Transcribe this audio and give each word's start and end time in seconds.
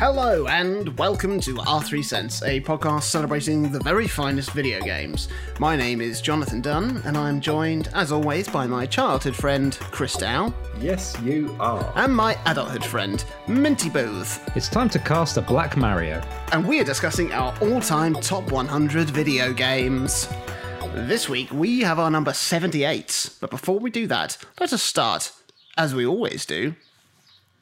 Hello 0.00 0.46
and 0.46 0.96
welcome 0.98 1.38
to 1.40 1.56
R3 1.56 2.02
Cents, 2.02 2.42
a 2.42 2.58
podcast 2.62 3.02
celebrating 3.02 3.70
the 3.70 3.80
very 3.80 4.08
finest 4.08 4.52
video 4.52 4.80
games. 4.80 5.28
My 5.58 5.76
name 5.76 6.00
is 6.00 6.22
Jonathan 6.22 6.62
Dunn, 6.62 7.02
and 7.04 7.18
I'm 7.18 7.38
joined, 7.38 7.88
as 7.92 8.10
always, 8.10 8.48
by 8.48 8.66
my 8.66 8.86
childhood 8.86 9.36
friend 9.36 9.76
Chris 9.90 10.14
Dow 10.16 10.54
Yes, 10.80 11.14
you 11.22 11.54
are. 11.60 11.92
and 11.96 12.16
my 12.16 12.38
adulthood 12.46 12.82
friend 12.84 13.22
Minty 13.46 13.90
Booth. 13.90 14.42
It's 14.56 14.70
time 14.70 14.88
to 14.88 14.98
cast 14.98 15.36
a 15.36 15.42
Black 15.42 15.76
Mario. 15.76 16.22
and 16.52 16.66
we 16.66 16.80
are 16.80 16.84
discussing 16.84 17.30
our 17.32 17.54
all-time 17.60 18.14
top 18.14 18.50
100 18.50 19.10
video 19.10 19.52
games. 19.52 20.28
This 20.94 21.28
week 21.28 21.52
we 21.52 21.80
have 21.80 21.98
our 21.98 22.10
number 22.10 22.32
78, 22.32 23.30
but 23.40 23.50
before 23.50 23.78
we 23.78 23.90
do 23.90 24.06
that, 24.06 24.38
let 24.58 24.72
us 24.72 24.82
start, 24.82 25.30
as 25.76 25.94
we 25.94 26.06
always 26.06 26.46
do, 26.46 26.74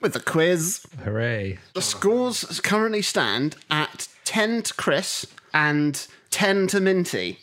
with 0.00 0.12
the 0.12 0.20
quiz. 0.20 0.84
Hooray. 1.04 1.58
The 1.74 1.82
scores 1.82 2.60
currently 2.60 3.02
stand 3.02 3.56
at 3.70 4.08
10 4.24 4.62
to 4.62 4.74
Chris 4.74 5.26
and 5.52 6.06
10 6.30 6.66
to 6.68 6.80
Minty. 6.80 7.38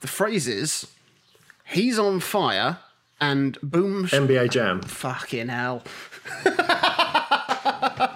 The 0.00 0.06
phrases, 0.06 0.86
he's 1.64 1.98
on 1.98 2.20
fire 2.20 2.78
and 3.20 3.58
boom. 3.62 4.06
NBA 4.06 4.50
Jam. 4.50 4.82
Fucking 4.82 5.48
hell. 5.48 5.82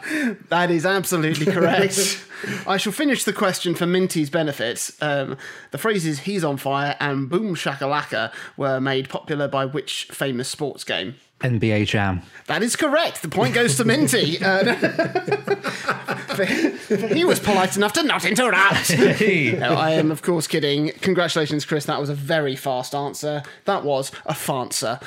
that 0.48 0.70
is 0.70 0.84
absolutely 0.86 1.46
correct. 1.52 2.24
I 2.66 2.76
shall 2.76 2.92
finish 2.92 3.24
the 3.24 3.32
question 3.32 3.74
for 3.74 3.86
Minty's 3.86 4.30
benefit. 4.30 4.90
Um, 5.00 5.36
the 5.70 5.78
phrases 5.78 6.20
he's 6.20 6.44
on 6.44 6.56
fire 6.56 6.96
and 7.00 7.28
boom 7.28 7.54
shakalaka 7.54 8.32
were 8.56 8.80
made 8.80 9.08
popular 9.08 9.48
by 9.48 9.64
which 9.66 10.04
famous 10.12 10.48
sports 10.48 10.84
game? 10.84 11.16
NBA 11.40 11.86
Jam. 11.86 12.22
That 12.46 12.62
is 12.64 12.74
correct. 12.74 13.22
The 13.22 13.28
point 13.28 13.54
goes 13.54 13.76
to 13.76 13.84
Minty. 13.84 14.38
Uh, 14.42 14.74
for- 14.74 15.56
for 16.36 16.44
he 17.14 17.24
was 17.24 17.40
polite 17.40 17.76
enough 17.76 17.92
to 17.94 18.02
not 18.02 18.24
interrupt. 18.24 18.90
No, 19.58 19.74
I 19.74 19.92
am, 19.92 20.10
of 20.10 20.22
course, 20.22 20.46
kidding. 20.46 20.90
Congratulations, 21.00 21.64
Chris. 21.64 21.84
That 21.86 22.00
was 22.00 22.08
a 22.10 22.14
very 22.14 22.54
fast 22.56 22.94
answer. 22.94 23.42
That 23.64 23.84
was 23.84 24.10
a 24.26 24.34
fancer. 24.34 25.00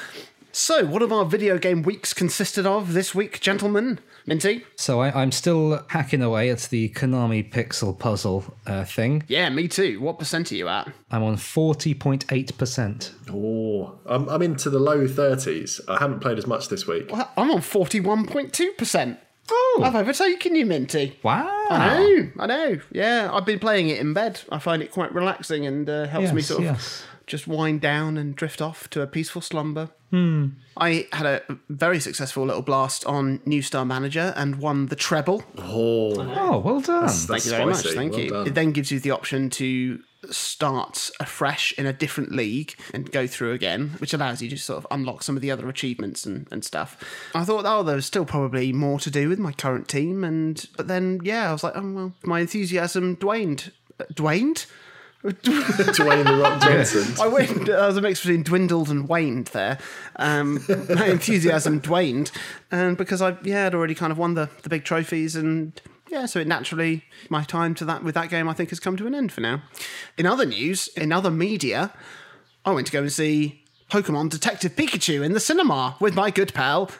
So, 0.53 0.85
what 0.85 1.01
have 1.01 1.13
our 1.13 1.23
video 1.23 1.57
game 1.57 1.81
weeks 1.81 2.13
consisted 2.13 2.65
of 2.65 2.91
this 2.91 3.15
week, 3.15 3.39
gentlemen? 3.39 3.99
Minty? 4.25 4.65
So 4.75 5.01
I, 5.01 5.21
I'm 5.21 5.31
still 5.31 5.83
hacking 5.87 6.21
away 6.21 6.49
at 6.49 6.59
the 6.69 6.89
Konami 6.89 7.49
Pixel 7.49 7.97
puzzle 7.97 8.43
uh, 8.67 8.83
thing. 8.83 9.23
Yeah, 9.27 9.49
me 9.49 9.67
too. 9.69 10.01
What 10.01 10.19
percent 10.19 10.51
are 10.51 10.55
you 10.55 10.67
at? 10.67 10.91
I'm 11.09 11.23
on 11.23 11.37
40.8%. 11.37 13.11
Oh, 13.31 13.97
I'm, 14.05 14.27
I'm 14.29 14.41
into 14.41 14.69
the 14.69 14.79
low 14.79 15.07
30s. 15.07 15.79
I 15.87 15.99
haven't 15.99 16.19
played 16.19 16.37
as 16.37 16.45
much 16.45 16.67
this 16.67 16.85
week. 16.85 17.11
Well, 17.11 17.31
I'm 17.37 17.49
on 17.49 17.59
41.2%. 17.59 19.17
Oh, 19.49 19.81
I've 19.83 19.95
overtaken 19.95 20.55
you, 20.55 20.65
Minty. 20.65 21.17
wow. 21.23 21.67
I 21.69 21.97
know, 21.97 22.29
I 22.39 22.45
know. 22.45 22.79
Yeah, 22.91 23.29
I've 23.33 23.45
been 23.45 23.59
playing 23.59 23.89
it 23.89 23.99
in 23.99 24.13
bed. 24.13 24.41
I 24.51 24.59
find 24.59 24.83
it 24.83 24.91
quite 24.91 25.13
relaxing 25.13 25.65
and 25.65 25.89
uh, 25.89 26.07
helps 26.07 26.31
me 26.31 26.41
sort 26.41 26.59
of 26.59 26.65
yes. 26.65 27.03
Just 27.31 27.47
wind 27.47 27.81
down 27.81 28.17
and 28.17 28.35
drift 28.35 28.61
off 28.61 28.89
to 28.91 29.01
a 29.01 29.07
peaceful 29.07 29.41
slumber. 29.41 29.89
Hmm. 30.11 30.49
I 30.77 31.07
had 31.13 31.25
a 31.25 31.41
very 31.69 31.99
successful 31.99 32.45
little 32.45 32.61
blast 32.61 33.05
on 33.05 33.39
New 33.45 33.61
Star 33.61 33.85
Manager 33.85 34.33
and 34.35 34.57
won 34.57 34.87
the 34.87 34.95
treble. 34.95 35.41
Oh, 35.57 36.13
Oh, 36.19 36.59
well 36.59 36.81
done. 36.81 37.05
that's 37.05 37.25
Thank 37.25 37.45
you 37.45 37.51
very 37.51 37.65
much. 37.65 37.85
Thank 37.87 38.11
Well 38.11 38.21
you. 38.21 38.29
done. 38.29 38.47
It 38.47 38.53
then 38.53 38.71
gives 38.73 38.91
you 38.91 38.99
the 38.99 39.11
option 39.11 39.49
to 39.51 39.99
start 40.29 41.09
afresh 41.19 41.73
in 41.77 41.85
a 41.85 41.93
different 41.93 42.31
league 42.33 42.75
and 42.93 43.09
go 43.11 43.25
through 43.25 43.53
again, 43.53 43.95
which 43.99 44.13
allows 44.13 44.41
you 44.41 44.49
to 44.49 44.57
sort 44.57 44.77
of 44.77 44.87
unlock 44.91 45.23
some 45.23 45.35
of 45.37 45.41
the 45.41 45.49
other 45.49 45.67
achievements 45.69 46.25
and, 46.25 46.47
and 46.51 46.63
stuff. 46.65 46.97
I 47.33 47.43
thought, 47.45 47.65
oh, 47.65 47.81
there's 47.83 48.05
still 48.05 48.25
probably 48.25 48.73
more 48.73 48.99
to 48.99 49.09
do 49.09 49.29
with 49.29 49.39
my 49.39 49.53
current 49.53 49.87
team, 49.87 50.23
and 50.23 50.63
but 50.77 50.87
then 50.87 51.21
yeah, 51.23 51.49
I 51.49 51.53
was 51.53 51.63
like, 51.63 51.73
oh 51.75 51.91
well, 51.91 52.13
my 52.23 52.41
enthusiasm 52.41 53.15
dwaned. 53.15 53.71
Dwaned? 54.13 54.65
Dwayne 55.23 56.25
the 56.25 56.37
Rock 56.37 56.61
Johnson. 56.63 57.13
I 57.21 57.27
went. 57.27 57.65
There 57.65 57.85
was 57.85 57.95
a 57.95 58.01
mix 58.01 58.21
between 58.21 58.41
dwindled 58.41 58.89
and 58.89 59.07
waned 59.07 59.47
there. 59.47 59.77
Um, 60.15 60.63
my 60.89 61.07
enthusiasm 61.07 61.79
waned, 61.87 62.31
and 62.71 62.97
because 62.97 63.21
I 63.21 63.37
yeah 63.43 63.65
had 63.65 63.75
already 63.75 63.93
kind 63.93 64.11
of 64.11 64.17
won 64.17 64.33
the 64.33 64.49
the 64.63 64.69
big 64.69 64.83
trophies 64.83 65.35
and. 65.35 65.79
Yeah, 66.09 66.25
so 66.25 66.41
it 66.41 66.47
naturally 66.47 67.05
my 67.29 67.45
time 67.45 67.73
to 67.75 67.85
that 67.85 68.03
with 68.03 68.15
that 68.15 68.29
game 68.29 68.49
I 68.49 68.53
think 68.53 68.69
has 68.71 68.81
come 68.81 68.97
to 68.97 69.07
an 69.07 69.15
end 69.15 69.31
for 69.31 69.39
now. 69.39 69.61
In 70.17 70.25
other 70.25 70.45
news, 70.45 70.89
in 70.89 71.13
other 71.13 71.31
media, 71.31 71.93
I 72.65 72.71
went 72.71 72.87
to 72.87 72.91
go 72.91 72.99
and 72.99 73.11
see 73.11 73.63
Pokemon 73.89 74.29
Detective 74.29 74.75
Pikachu 74.75 75.23
in 75.23 75.31
the 75.31 75.39
cinema 75.39 75.95
with 76.01 76.13
my 76.13 76.29
good 76.29 76.53
pal 76.53 76.91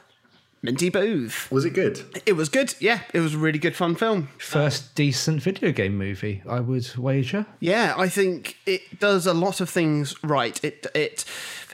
Minty 0.62 0.90
Booth. 0.90 1.52
Was 1.52 1.66
it 1.66 1.72
good? 1.72 2.02
It 2.26 2.34
was 2.34 2.50
good. 2.50 2.76
Yeah, 2.80 3.02
it 3.14 3.20
was 3.20 3.34
a 3.34 3.38
really 3.38 3.60
good 3.60 3.76
fun 3.76 3.96
film. 3.96 4.30
First 4.38 4.94
decent 4.94 5.42
video 5.42 5.72
game 5.72 5.98
movie, 5.98 6.44
I 6.48 6.60
would 6.60 6.96
wager. 6.96 7.46
Yeah, 7.60 7.96
I 7.98 8.10
think 8.10 8.58
it 8.66 9.00
does 9.00 9.26
a 9.26 9.34
lot 9.34 9.60
of 9.60 9.70
things 9.70 10.16
right. 10.24 10.64
It 10.64 10.86
it 10.94 11.26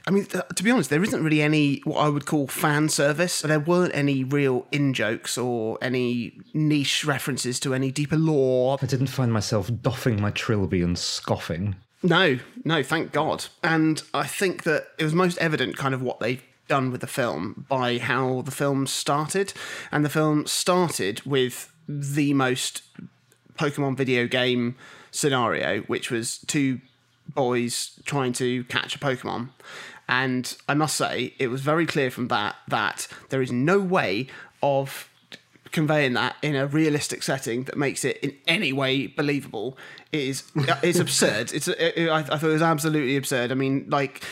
I 0.08 0.12
mean, 0.12 0.24
th- 0.24 0.46
to 0.56 0.64
be 0.64 0.72
honest, 0.72 0.90
there 0.90 1.03
isn't 1.03 1.22
really 1.22 1.42
any 1.42 1.81
what 1.84 1.97
I 1.97 2.08
would 2.08 2.26
call 2.26 2.47
fan 2.47 2.88
service. 2.88 3.42
There 3.42 3.59
weren't 3.59 3.94
any 3.94 4.24
real 4.24 4.66
in 4.72 4.94
jokes 4.94 5.38
or 5.38 5.78
any 5.81 6.40
niche 6.53 7.03
references 7.03 7.59
to 7.62 7.74
any 7.74 7.92
deeper 7.92 8.16
lore. 8.16 8.78
I 8.81 8.86
didn't 8.86 9.08
find 9.08 9.34
myself 9.34 9.70
doffing 9.81 10.22
my 10.22 10.31
trilby 10.31 10.81
and 10.81 10.97
scoffing. 10.97 11.76
No, 12.03 12.40
no, 12.64 12.84
thank 12.84 13.12
God. 13.12 13.46
And 13.64 14.02
I 14.14 14.26
think 14.28 14.64
that 14.64 14.88
it 14.97 15.03
was 15.03 15.14
most 15.14 15.38
evident 15.40 15.76
kind 15.76 15.94
of 15.94 16.02
what 16.02 16.20
they've 16.20 16.42
done 16.67 16.91
with 16.91 17.01
the 17.01 17.07
film 17.07 17.66
by 17.69 17.97
how 17.97 18.41
the 18.41 18.51
film 18.51 18.88
started. 18.88 19.53
And 19.91 20.03
the 20.03 20.09
film 20.09 20.45
started 20.47 21.22
with 21.25 21.72
the 21.88 22.33
most 22.33 22.83
Pokemon 23.57 23.97
video 23.97 24.28
game 24.28 24.75
scenario, 25.11 25.81
which 25.83 26.11
was 26.11 26.39
two 26.39 26.81
boys 27.33 28.00
trying 28.05 28.33
to 28.33 28.63
catch 28.66 28.95
a 28.95 29.00
Pokemon. 29.00 29.50
And 30.09 30.55
I 30.69 30.73
must 30.73 30.95
say, 30.95 31.33
it 31.38 31.47
was 31.47 31.61
very 31.61 31.85
clear 31.85 32.09
from 32.09 32.29
that 32.29 32.55
that 32.67 33.07
there 33.29 33.41
is 33.41 33.51
no 33.51 33.79
way 33.79 34.28
of 34.63 35.09
conveying 35.72 36.13
that 36.13 36.35
in 36.41 36.55
a 36.55 36.66
realistic 36.66 37.22
setting 37.22 37.63
that 37.66 37.78
makes 37.78 38.05
it 38.05 38.17
in 38.17 38.34
any 38.47 38.72
way 38.72 39.07
believable 39.07 39.78
is 40.11 40.44
it's 40.55 40.99
absurd. 41.07 41.51
It's 41.53 41.67
it, 41.67 42.09
I, 42.09 42.19
I 42.19 42.23
thought 42.23 42.44
it 42.44 42.47
was 42.47 42.61
absolutely 42.61 43.17
absurd. 43.17 43.51
I 43.51 43.55
mean, 43.55 43.85
like 43.89 44.23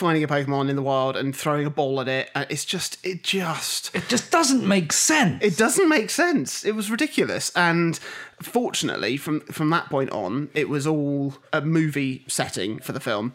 finding 0.00 0.24
a 0.24 0.28
Pokemon 0.28 0.68
in 0.70 0.76
the 0.76 0.82
wild 0.82 1.16
and 1.16 1.34
throwing 1.36 1.66
a 1.66 1.70
ball 1.70 2.00
at 2.00 2.08
it. 2.08 2.30
uh, 2.34 2.44
It's 2.48 2.64
just 2.64 2.98
it 3.06 3.22
just 3.22 3.94
It 3.94 4.04
just 4.08 4.30
doesn't 4.32 4.66
make 4.66 4.92
sense. 4.92 5.42
it 5.44 5.56
doesn't 5.56 5.88
make 5.88 6.10
sense. 6.10 6.64
It 6.64 6.72
was 6.74 6.90
ridiculous. 6.90 7.52
And 7.54 7.98
fortunately, 8.42 9.16
from 9.16 9.40
from 9.52 9.70
that 9.70 9.88
point 9.90 10.10
on, 10.10 10.48
it 10.54 10.68
was 10.68 10.86
all 10.86 11.34
a 11.52 11.60
movie 11.60 12.24
setting 12.28 12.78
for 12.80 12.92
the 12.92 13.00
film. 13.00 13.32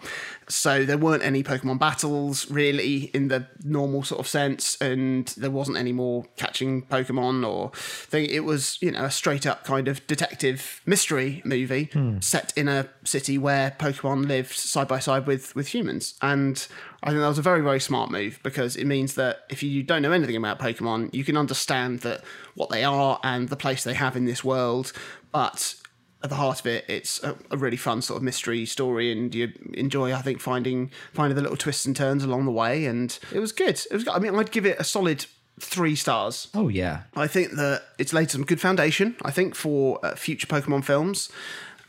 So 0.50 0.86
there 0.86 0.98
weren't 0.98 1.24
any 1.24 1.42
Pokemon 1.44 1.80
battles 1.80 2.50
really 2.52 3.06
in 3.14 3.28
the 3.30 3.48
normal 3.64 4.04
sort 4.04 4.20
of 4.20 4.28
sense, 4.28 4.78
and 4.82 5.28
there 5.38 5.52
wasn't 5.52 5.78
any 5.78 5.92
more 5.92 6.26
catching 6.38 6.84
Pokemon 6.84 7.48
or 7.48 7.72
thing. 7.76 8.26
It 8.30 8.44
was 8.44 8.78
you 8.82 8.92
know 8.92 9.06
a 9.06 9.12
straight 9.12 9.46
up 9.46 9.64
kind 9.64 9.88
of 9.88 10.06
detective 10.08 10.82
mystery 10.86 11.42
movie 11.46 11.90
set 12.20 12.54
in 12.58 12.68
a 12.68 12.88
city 13.04 13.38
where 13.38 13.72
Pokemon 13.80 14.28
lived 14.28 14.54
side 14.54 14.88
by 14.88 15.00
side 15.00 15.28
with 15.28 15.56
with 15.56 15.68
humans. 15.68 16.16
And 16.22 16.55
I 17.04 17.10
think 17.10 17.22
that 17.22 17.28
was 17.28 17.38
a 17.38 17.44
very, 17.44 17.62
very 17.62 17.80
smart 17.80 18.10
move 18.12 18.40
because 18.44 18.76
it 18.76 18.86
means 18.86 19.16
that 19.16 19.46
if 19.50 19.62
you 19.62 19.84
don't 19.84 20.02
know 20.02 20.12
anything 20.12 20.36
about 20.36 20.60
Pokemon, 20.60 21.14
you 21.14 21.24
can 21.24 21.38
understand 21.38 22.00
that 22.00 22.24
what 22.56 22.70
they 22.70 22.84
are 22.84 23.20
and 23.24 23.50
the 23.50 23.56
place 23.56 23.84
they 23.84 23.94
have 23.94 24.16
in 24.16 24.26
this 24.26 24.44
world. 24.44 24.92
But 25.32 25.76
at 26.24 26.30
the 26.30 26.36
heart 26.36 26.60
of 26.60 26.66
it, 26.66 26.86
it's 26.88 27.24
a, 27.24 27.36
a 27.52 27.58
really 27.58 27.78
fun 27.78 28.02
sort 28.02 28.18
of 28.18 28.24
mystery 28.24 28.66
story, 28.66 29.12
and 29.12 29.34
you 29.36 29.52
enjoy, 29.74 30.14
I 30.14 30.22
think, 30.22 30.42
finding 30.42 30.92
finding 31.14 31.36
the 31.36 31.42
little 31.42 31.58
twists 31.58 31.86
and 31.86 31.96
turns 31.96 32.24
along 32.24 32.46
the 32.46 32.52
way. 32.52 32.86
And 32.86 33.18
it 33.32 33.40
was 33.40 33.52
good. 33.52 33.80
It 33.90 33.94
was. 33.94 34.04
good. 34.04 34.14
I 34.14 34.20
mean, 34.20 34.36
I'd 34.36 34.52
give 34.52 34.66
it 34.66 34.80
a 34.80 34.84
solid 34.84 35.26
three 35.60 35.96
stars. 35.96 36.50
oh, 36.54 36.68
yeah. 36.68 37.04
I 37.16 37.28
think 37.28 37.52
that 37.52 37.84
it's 37.98 38.12
laid 38.12 38.30
some 38.30 38.44
good 38.44 38.60
foundation. 38.60 39.16
I 39.24 39.32
think 39.32 39.56
for 39.56 40.06
uh, 40.06 40.16
future 40.16 40.48
Pokemon 40.48 40.84
films, 40.84 41.32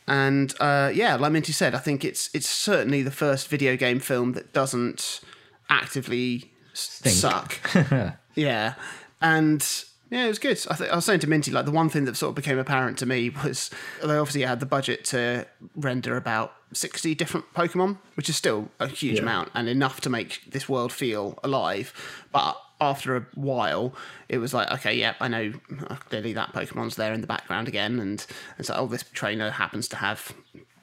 and 0.09 0.55
uh, 0.61 0.91
yeah, 0.95 1.17
like 1.17 1.33
Minty 1.33 1.53
said, 1.53 1.75
I 1.75 1.79
think 1.79 2.05
it's 2.05 2.31
it's 2.35 2.49
certainly 2.49 3.03
the 3.03 3.11
first 3.11 3.49
video 3.49 3.77
game 3.77 4.01
film 4.01 4.33
that 4.33 4.53
doesn't 4.53 5.21
actively 5.69 6.53
s- 6.73 7.03
suck. 7.13 7.59
yeah, 8.35 8.75
and 9.21 9.67
yeah, 10.11 10.25
it 10.25 10.29
was 10.29 10.39
good. 10.39 10.59
I, 10.71 10.75
th- 10.77 10.91
I 10.91 10.97
was 10.97 11.05
saying 11.05 11.21
to 11.21 11.27
Minty, 11.27 11.51
like 11.51 11.65
the 11.65 11.73
one 11.73 11.89
thing 11.89 12.05
that 12.05 12.17
sort 12.17 12.31
of 12.31 12.35
became 12.37 12.59
apparent 12.59 12.99
to 12.99 13.07
me 13.07 13.31
was 13.31 13.71
they 14.03 14.17
obviously 14.17 14.43
had 14.43 14.61
the 14.61 14.67
budget 14.67 15.05
to 15.07 15.47
render 15.75 16.17
about 16.17 16.55
sixty 16.73 17.15
different 17.15 17.53
Pokemon, 17.55 17.99
which 18.15 18.29
is 18.29 18.37
still 18.37 18.69
a 18.79 18.87
huge 18.89 19.17
Yeah. 19.17 19.23
amount 19.23 19.51
and 19.55 19.69
enough 19.69 20.01
to 20.03 20.11
make 20.11 20.43
this 20.51 20.69
world 20.69 20.93
feel 20.93 21.39
alive. 21.43 21.93
But 22.33 22.57
after 22.81 23.17
a 23.17 23.27
while, 23.35 23.95
it 24.29 24.39
was 24.39 24.53
like, 24.53 24.71
okay, 24.71 24.95
yeah, 24.95 25.15
I 25.21 25.29
know 25.29 25.53
clearly 26.09 26.33
that 26.35 26.53
Pokemon's 26.53 26.97
there 26.97 27.13
in 27.13 27.21
the 27.21 27.27
background 27.27 27.69
again, 27.69 27.99
and 27.99 28.25
it's 28.59 28.69
like, 28.69 28.79
oh, 28.79 28.87
this 28.87 29.05
trainer 29.13 29.51
happens 29.51 29.89
to 29.89 29.97
have 29.97 30.35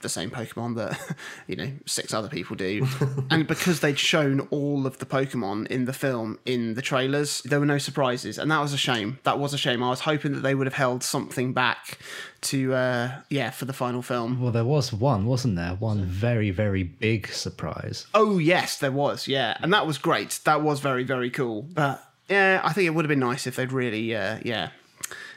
the 0.04 0.10
same 0.10 0.30
Pokemon 0.30 0.76
that 0.76 1.00
you 1.48 1.56
know 1.56 1.72
six 1.86 2.14
other 2.14 2.30
people 2.30 2.56
do, 2.56 2.86
and 3.32 3.48
because 3.48 3.80
they'd 3.80 3.98
shown 3.98 4.42
all 4.52 4.86
of 4.86 5.00
the 5.00 5.06
Pokemon 5.06 5.68
in 5.68 5.86
the 5.86 5.94
film 5.94 6.38
in 6.46 6.76
the 6.76 6.82
trailers, 6.82 7.42
there 7.44 7.60
were 7.60 7.66
no 7.66 7.80
surprises, 7.80 8.38
and 8.38 8.52
that 8.52 8.60
was 8.60 8.74
a 8.74 8.78
shame. 8.78 9.20
That 9.24 9.40
was 9.40 9.54
a 9.54 9.58
shame. 9.58 9.82
I 9.82 9.90
was 9.90 10.02
hoping 10.02 10.34
that 10.34 10.42
they 10.42 10.54
would 10.54 10.68
have 10.68 10.76
held 10.76 11.04
something 11.04 11.54
back 11.54 11.98
to 12.42 12.74
uh, 12.74 13.22
yeah 13.30 13.50
for 13.50 13.66
the 13.66 13.74
final 13.74 14.04
film. 14.04 14.40
Well, 14.40 14.52
there 14.52 14.66
was 14.66 14.94
one, 14.94 15.26
wasn't 15.26 15.56
there? 15.56 15.76
One 15.76 16.06
very, 16.06 16.52
very 16.52 16.84
big 16.84 17.28
surprise. 17.30 18.06
Oh 18.14 18.38
yes, 18.38 18.78
there 18.78 18.92
was. 18.92 19.28
Yeah, 19.28 19.58
and 19.62 19.74
that 19.74 19.88
was 19.88 19.98
great. 19.98 20.40
That 20.46 20.62
was 20.62 20.80
very 20.80 21.04
very 21.04 21.32
cool. 21.32 21.64
But 21.64 22.04
yeah, 22.30 22.62
I 22.64 22.74
think 22.74 22.88
it 22.88 22.92
would 22.92 23.06
have 23.06 23.10
been 23.10 23.20
nice 23.20 23.48
if 23.48 23.56
they'd 23.56 23.72
really 23.72 24.16
uh, 24.16 24.40
yeah 24.44 24.70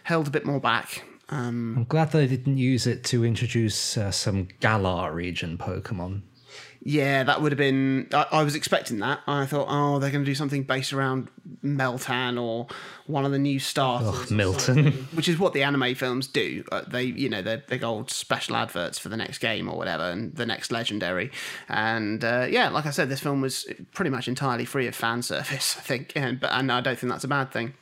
held 0.02 0.28
a 0.28 0.30
bit 0.30 0.44
more 0.44 0.60
back. 0.60 1.04
Um, 1.28 1.74
I'm 1.76 1.84
glad 1.84 2.12
they 2.12 2.26
didn't 2.26 2.58
use 2.58 2.86
it 2.86 3.02
to 3.04 3.24
introduce 3.24 3.96
uh, 3.96 4.10
some 4.10 4.48
Galar 4.60 5.12
region 5.12 5.58
Pokemon. 5.58 6.22
yeah, 6.82 7.24
that 7.24 7.42
would 7.42 7.50
have 7.50 7.58
been. 7.58 8.08
I, 8.12 8.26
I 8.30 8.42
was 8.44 8.54
expecting 8.54 9.00
that. 9.00 9.20
I 9.26 9.44
thought, 9.46 9.66
oh, 9.68 9.98
they're 9.98 10.12
going 10.12 10.24
to 10.24 10.30
do 10.30 10.36
something 10.36 10.62
based 10.62 10.92
around 10.92 11.28
Meltan 11.64 12.40
or 12.40 12.68
one 13.08 13.24
of 13.24 13.32
the 13.32 13.40
new 13.40 13.58
starters. 13.58 14.08
Ugh, 14.08 14.30
Milton. 14.30 14.92
which 15.14 15.28
is 15.28 15.36
what 15.36 15.52
the 15.52 15.64
anime 15.64 15.96
films 15.96 16.28
do. 16.28 16.62
Uh, 16.70 16.82
they, 16.86 17.02
you 17.02 17.28
know, 17.28 17.42
they're 17.42 17.58
big 17.58 17.82
old 17.82 18.10
special 18.10 18.54
adverts 18.54 18.98
for 18.98 19.08
the 19.08 19.16
next 19.16 19.38
game 19.38 19.68
or 19.68 19.76
whatever, 19.76 20.04
and 20.04 20.34
the 20.36 20.46
next 20.46 20.70
legendary. 20.70 21.32
And 21.68 22.22
uh, 22.22 22.46
yeah, 22.48 22.68
like 22.68 22.86
I 22.86 22.90
said, 22.90 23.08
this 23.08 23.20
film 23.20 23.40
was 23.40 23.66
pretty 23.92 24.10
much 24.10 24.28
entirely 24.28 24.64
free 24.64 24.86
of 24.86 24.94
fan 24.94 25.22
service, 25.22 25.76
I 25.78 25.80
think, 25.80 26.12
and 26.14 26.38
but 26.38 26.52
and 26.52 26.70
I 26.70 26.80
don't 26.80 26.96
think 26.96 27.10
that's 27.12 27.24
a 27.24 27.28
bad 27.28 27.50
thing. 27.50 27.74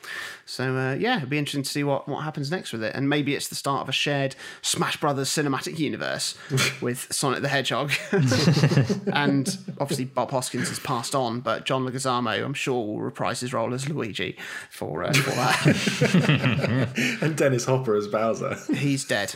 So 0.46 0.76
uh, 0.76 0.94
yeah, 0.94 1.18
it'd 1.18 1.30
be 1.30 1.38
interesting 1.38 1.62
to 1.62 1.70
see 1.70 1.84
what 1.84 2.08
what 2.08 2.24
happens 2.24 2.50
next 2.50 2.72
with 2.72 2.82
it, 2.82 2.94
and 2.94 3.08
maybe 3.08 3.34
it's 3.34 3.48
the 3.48 3.54
start 3.54 3.82
of 3.82 3.88
a 3.88 3.92
shared 3.92 4.36
Smash 4.62 4.98
Brothers 4.98 5.28
cinematic 5.28 5.78
universe 5.78 6.36
with 6.80 7.12
Sonic 7.12 7.42
the 7.42 7.48
Hedgehog, 7.48 7.92
and 9.12 9.56
obviously 9.80 10.04
Bob 10.04 10.30
Hoskins 10.30 10.68
has 10.68 10.78
passed 10.78 11.14
on, 11.14 11.40
but 11.40 11.64
John 11.64 11.86
Leguizamo, 11.86 12.44
I'm 12.44 12.54
sure, 12.54 12.86
will 12.86 13.00
reprise 13.00 13.40
his 13.40 13.52
role 13.52 13.72
as 13.74 13.88
Luigi 13.88 14.36
for 14.70 15.04
uh, 15.04 15.12
for 15.12 15.30
that. 15.30 16.90
And 17.20 17.36
Dennis 17.36 17.64
Hopper 17.64 17.96
as 17.96 18.06
Bowser. 18.08 18.56
He's 18.74 19.04
dead. 19.04 19.34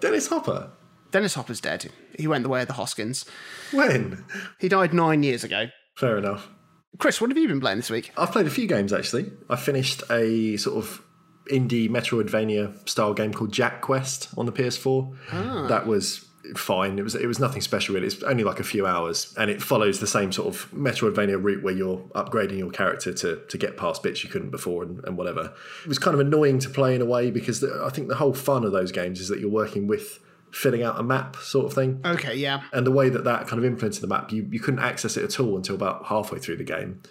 Dennis 0.00 0.28
Hopper? 0.28 0.70
Dennis 1.10 1.34
Hopper's 1.34 1.60
dead. 1.60 1.90
He 2.18 2.26
went 2.26 2.42
the 2.42 2.48
way 2.48 2.62
of 2.62 2.66
the 2.66 2.74
Hoskins. 2.74 3.24
When? 3.72 4.24
He 4.58 4.68
died 4.68 4.92
nine 4.92 5.22
years 5.22 5.44
ago. 5.44 5.68
Fair 5.96 6.18
enough. 6.18 6.48
Chris, 6.98 7.20
what 7.20 7.30
have 7.30 7.38
you 7.38 7.48
been 7.48 7.60
playing 7.60 7.78
this 7.78 7.90
week? 7.90 8.12
I've 8.16 8.32
played 8.32 8.46
a 8.46 8.50
few 8.50 8.66
games 8.66 8.92
actually. 8.92 9.32
I 9.48 9.56
finished 9.56 10.02
a 10.10 10.56
sort 10.56 10.76
of 10.76 11.02
indie 11.50 11.88
Metroidvania 11.90 12.88
style 12.88 13.14
game 13.14 13.32
called 13.32 13.52
Jack 13.52 13.80
Quest 13.82 14.28
on 14.36 14.46
the 14.46 14.52
PS4. 14.52 15.16
Ah. 15.32 15.66
That 15.68 15.86
was 15.86 16.26
fine. 16.56 16.98
It 16.98 17.02
was 17.02 17.14
it 17.14 17.26
was 17.26 17.38
nothing 17.38 17.62
special 17.62 17.94
really. 17.94 18.06
It's 18.06 18.22
only 18.22 18.44
like 18.44 18.60
a 18.60 18.64
few 18.64 18.86
hours, 18.86 19.34
and 19.38 19.50
it 19.50 19.62
follows 19.62 20.00
the 20.00 20.06
same 20.06 20.30
sort 20.32 20.54
of 20.54 20.70
Metroidvania 20.72 21.42
route 21.42 21.62
where 21.62 21.74
you're 21.74 21.98
upgrading 22.14 22.58
your 22.58 22.70
character 22.70 23.12
to 23.12 23.36
to 23.36 23.58
get 23.58 23.76
past 23.76 24.02
bits 24.02 24.22
you 24.22 24.30
couldn't 24.30 24.50
before 24.50 24.82
and, 24.82 25.02
and 25.04 25.16
whatever. 25.16 25.52
It 25.82 25.88
was 25.88 25.98
kind 25.98 26.14
of 26.14 26.20
annoying 26.20 26.58
to 26.60 26.70
play 26.70 26.94
in 26.94 27.02
a 27.02 27.06
way 27.06 27.30
because 27.30 27.60
the, 27.60 27.82
I 27.84 27.90
think 27.90 28.08
the 28.08 28.16
whole 28.16 28.34
fun 28.34 28.64
of 28.64 28.72
those 28.72 28.92
games 28.92 29.20
is 29.20 29.28
that 29.28 29.40
you're 29.40 29.50
working 29.50 29.86
with 29.86 30.20
filling 30.54 30.84
out 30.84 30.98
a 31.00 31.02
map 31.02 31.36
sort 31.36 31.66
of 31.66 31.72
thing. 31.72 32.00
Okay, 32.04 32.36
yeah. 32.36 32.62
And 32.72 32.86
the 32.86 32.92
way 32.92 33.08
that 33.08 33.24
that 33.24 33.48
kind 33.48 33.58
of 33.58 33.64
influenced 33.64 34.00
the 34.00 34.06
map, 34.06 34.30
you, 34.30 34.46
you 34.50 34.60
couldn't 34.60 34.80
access 34.80 35.16
it 35.16 35.24
at 35.24 35.40
all 35.40 35.56
until 35.56 35.74
about 35.74 36.06
halfway 36.06 36.38
through 36.38 36.56
the 36.56 36.64
game. 36.64 37.02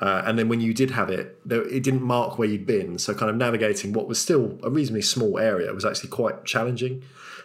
Uh, 0.00 0.22
and 0.24 0.38
then 0.38 0.48
when 0.48 0.60
you 0.60 0.72
did 0.72 0.92
have 0.92 1.10
it, 1.10 1.38
there, 1.46 1.62
it 1.68 1.82
didn't 1.82 2.02
mark 2.02 2.38
where 2.38 2.48
you'd 2.48 2.66
been. 2.66 2.98
So 2.98 3.12
kind 3.14 3.28
of 3.30 3.36
navigating 3.36 3.92
what 3.92 4.08
was 4.08 4.18
still 4.18 4.58
a 4.62 4.70
reasonably 4.70 5.02
small 5.02 5.38
area 5.38 5.72
was 5.74 5.84
actually 5.84 6.08
quite 6.08 6.46
challenging 6.46 7.04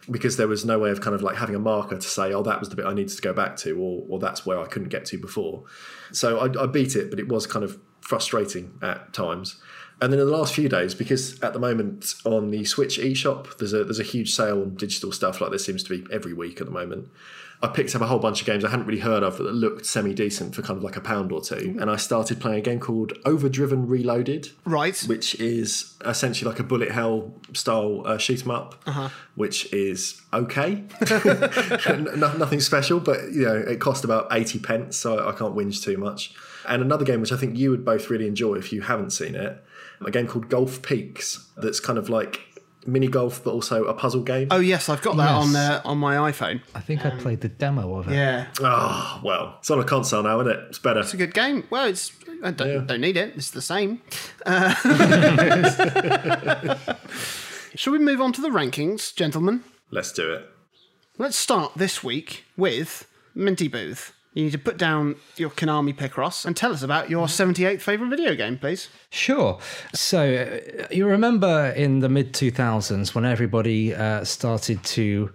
because 0.09 0.37
there 0.37 0.47
was 0.47 0.63
no 0.65 0.79
way 0.79 0.91
of 0.91 1.01
kind 1.01 1.15
of 1.15 1.21
like 1.21 1.35
having 1.35 1.55
a 1.55 1.59
marker 1.59 1.95
to 1.95 2.01
say, 2.07 2.33
oh, 2.33 2.43
that 2.43 2.59
was 2.59 2.69
the 2.69 2.75
bit 2.75 2.85
I 2.85 2.93
needed 2.93 3.15
to 3.15 3.21
go 3.21 3.33
back 3.33 3.57
to, 3.57 3.77
or, 3.77 4.05
or 4.07 4.19
that's 4.19 4.45
where 4.45 4.59
I 4.59 4.65
couldn't 4.65 4.89
get 4.89 5.05
to 5.07 5.17
before. 5.17 5.63
So 6.11 6.39
I, 6.39 6.63
I 6.63 6.67
beat 6.67 6.95
it, 6.95 7.09
but 7.09 7.19
it 7.19 7.27
was 7.27 7.47
kind 7.47 7.65
of 7.65 7.79
frustrating 7.99 8.77
at 8.81 9.13
times. 9.13 9.61
And 10.01 10.11
then 10.11 10.19
in 10.19 10.25
the 10.25 10.35
last 10.35 10.53
few 10.53 10.67
days, 10.67 10.93
because 10.93 11.39
at 11.41 11.53
the 11.53 11.59
moment 11.59 12.15
on 12.25 12.51
the 12.51 12.65
Switch 12.65 12.97
eShop, 12.97 13.57
there's 13.57 13.73
a 13.73 13.83
there's 13.83 13.99
a 13.99 14.03
huge 14.03 14.33
sale 14.33 14.61
on 14.61 14.75
digital 14.75 15.11
stuff 15.11 15.39
like 15.39 15.51
there 15.51 15.59
seems 15.59 15.83
to 15.83 15.97
be 15.97 16.05
every 16.11 16.33
week 16.33 16.59
at 16.59 16.67
the 16.67 16.73
moment. 16.73 17.09
I 17.63 17.67
picked 17.67 17.95
up 17.95 18.01
a 18.01 18.05
whole 18.07 18.19
bunch 18.19 18.41
of 18.41 18.45
games 18.45 18.65
I 18.65 18.69
hadn't 18.69 18.85
really 18.85 18.99
heard 18.99 19.23
of 19.23 19.37
that 19.37 19.53
looked 19.53 19.85
semi 19.85 20.13
decent 20.13 20.53
for 20.53 20.61
kind 20.61 20.77
of 20.77 20.83
like 20.83 20.97
a 20.97 21.01
pound 21.01 21.31
or 21.31 21.41
two, 21.41 21.77
and 21.79 21.89
I 21.89 21.95
started 21.95 22.39
playing 22.41 22.59
a 22.59 22.61
game 22.61 22.79
called 22.79 23.13
Overdriven 23.25 23.87
Reloaded, 23.87 24.49
Right. 24.65 24.97
which 25.07 25.33
is 25.35 25.95
essentially 26.05 26.49
like 26.51 26.59
a 26.59 26.63
bullet 26.63 26.91
hell 26.91 27.33
style 27.53 28.03
uh, 28.05 28.17
shoot 28.17 28.43
'em 28.43 28.51
up, 28.51 28.75
which 29.35 29.71
is 29.73 30.21
okay, 30.33 30.83
no, 32.15 32.33
nothing 32.37 32.59
special, 32.59 32.99
but 32.99 33.31
you 33.31 33.45
know 33.45 33.55
it 33.55 33.79
cost 33.79 34.03
about 34.03 34.27
eighty 34.31 34.59
pence, 34.59 34.97
so 34.97 35.27
I 35.27 35.31
can't 35.31 35.55
whinge 35.55 35.81
too 35.83 35.97
much. 35.97 36.33
And 36.67 36.81
another 36.81 37.05
game 37.05 37.21
which 37.21 37.31
I 37.31 37.37
think 37.37 37.57
you 37.57 37.71
would 37.71 37.83
both 37.85 38.09
really 38.09 38.27
enjoy 38.27 38.55
if 38.55 38.71
you 38.71 38.81
haven't 38.81 39.11
seen 39.11 39.35
it, 39.35 39.63
a 40.05 40.11
game 40.11 40.27
called 40.27 40.49
Golf 40.49 40.81
Peaks, 40.81 41.49
that's 41.57 41.79
kind 41.79 41.97
of 41.97 42.09
like 42.09 42.41
mini 42.85 43.07
golf 43.07 43.43
but 43.43 43.51
also 43.51 43.85
a 43.85 43.93
puzzle 43.93 44.21
game. 44.23 44.47
Oh 44.51 44.59
yes, 44.59 44.89
I've 44.89 45.01
got 45.01 45.15
that 45.17 45.29
Yes. 45.29 45.47
on 45.49 45.55
uh, 45.55 45.81
on 45.85 45.97
my 45.97 46.31
iPhone. 46.31 46.61
I 46.75 46.79
think 46.81 47.05
I 47.05 47.11
played 47.11 47.41
the 47.41 47.49
demo 47.49 47.95
of 47.97 48.07
it. 48.09 48.13
Yeah, 48.13 48.47
Oh 48.61 49.21
well, 49.23 49.55
it's 49.59 49.69
on 49.71 49.79
a 49.79 49.83
console 49.83 50.23
now, 50.23 50.39
isn't 50.41 50.51
it? 50.53 50.59
It's 50.69 50.79
better. 50.79 50.99
it's 51.01 51.13
a 51.13 51.17
good 51.17 51.33
game. 51.33 51.65
Well, 51.69 51.85
it's 51.85 52.11
I 52.43 52.51
don't, 52.51 52.67
Yeah. 52.67 52.77
don't 52.79 53.01
need 53.01 53.17
it. 53.17 53.33
It's 53.35 53.51
the 53.51 53.61
same. 53.61 54.01
Uh, 54.45 54.73
shall 57.75 57.93
we 57.93 57.99
move 57.99 58.21
on 58.21 58.33
to 58.33 58.41
the 58.41 58.49
rankings, 58.49 59.13
gentlemen? 59.15 59.63
Let's 59.91 60.11
do 60.11 60.33
it. 60.33 60.49
Let's 61.17 61.37
start 61.37 61.73
this 61.75 62.03
week 62.03 62.43
with 62.57 63.07
Minty 63.35 63.67
Booth. 63.67 64.13
You 64.33 64.45
need 64.45 64.51
to 64.51 64.59
put 64.59 64.77
down 64.77 65.15
your 65.37 65.51
Konami 65.51 65.95
Picross 65.95 66.45
and 66.45 66.57
tell 66.57 66.71
us 66.73 66.81
about 66.81 67.09
your 67.09 67.27
78th 67.27 67.81
favourite 67.81 68.09
video 68.09 68.35
game, 68.35 68.57
please. 68.57 68.89
Sure. 69.09 69.59
So 69.93 70.33
uh, 70.81 70.87
you 70.89 71.05
remember 71.05 71.69
in 71.75 71.99
the 71.99 72.09
mid 72.09 72.33
2000s 72.33 73.13
when 73.13 73.25
everybody 73.25 73.93
uh, 73.93 74.23
started 74.23 74.83
to 74.83 75.31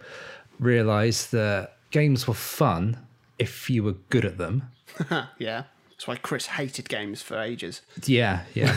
realize 0.58 1.28
that 1.28 1.76
games 1.90 2.26
were 2.26 2.34
fun 2.34 2.98
if 3.38 3.70
you 3.70 3.84
were 3.84 3.94
good 4.10 4.24
at 4.24 4.38
them. 4.38 4.70
yeah. 5.38 5.64
That's 5.90 6.06
why 6.06 6.16
Chris 6.16 6.46
hated 6.46 6.88
games 6.88 7.22
for 7.22 7.40
ages. 7.40 7.82
Yeah, 8.04 8.44
yeah. 8.54 8.76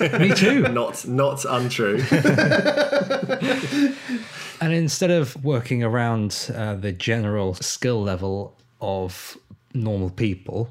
Me 0.18 0.34
too. 0.34 0.62
Not 0.68 1.06
not 1.06 1.44
untrue. 1.44 2.02
And 4.62 4.72
instead 4.72 5.10
of 5.10 5.44
working 5.44 5.82
around 5.82 6.48
uh, 6.54 6.76
the 6.76 6.92
general 6.92 7.54
skill 7.54 8.00
level 8.00 8.56
of 8.80 9.36
normal 9.74 10.10
people, 10.10 10.70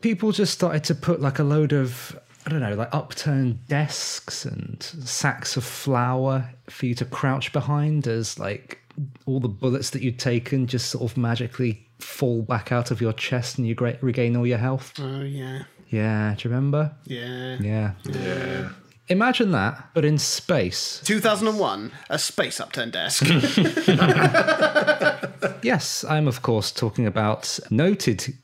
people 0.00 0.32
just 0.32 0.52
started 0.52 0.84
to 0.84 0.94
put 0.94 1.20
like 1.20 1.38
a 1.38 1.44
load 1.44 1.72
of, 1.72 2.18
I 2.46 2.50
don't 2.50 2.60
know, 2.60 2.74
like 2.74 2.94
upturned 2.94 3.66
desks 3.68 4.44
and 4.44 4.82
sacks 4.82 5.56
of 5.56 5.64
flour 5.64 6.50
for 6.68 6.86
you 6.86 6.94
to 6.96 7.04
crouch 7.04 7.52
behind 7.52 8.06
as 8.06 8.38
like 8.38 8.80
all 9.26 9.40
the 9.40 9.48
bullets 9.48 9.90
that 9.90 10.02
you'd 10.02 10.18
taken 10.18 10.66
just 10.66 10.90
sort 10.90 11.10
of 11.10 11.16
magically 11.16 11.86
fall 11.98 12.42
back 12.42 12.72
out 12.72 12.90
of 12.90 13.00
your 13.00 13.12
chest 13.12 13.58
and 13.58 13.66
you 13.66 13.74
regain 14.00 14.36
all 14.36 14.46
your 14.46 14.58
health. 14.58 14.92
Oh, 14.98 15.22
yeah. 15.22 15.62
Yeah, 15.88 16.34
do 16.36 16.48
you 16.48 16.54
remember? 16.54 16.92
Yeah. 17.04 17.58
Yeah. 17.60 17.92
yeah. 18.04 18.68
Imagine 19.08 19.52
that, 19.52 19.90
but 19.94 20.04
in 20.04 20.18
space. 20.18 21.00
2001, 21.04 21.92
a 22.10 22.18
space 22.18 22.60
upturned 22.60 22.92
desk. 22.92 23.24
Yes, 25.62 26.04
I'm 26.04 26.28
of 26.28 26.42
course 26.42 26.70
talking 26.70 27.06
about 27.06 27.58
noted 27.70 28.34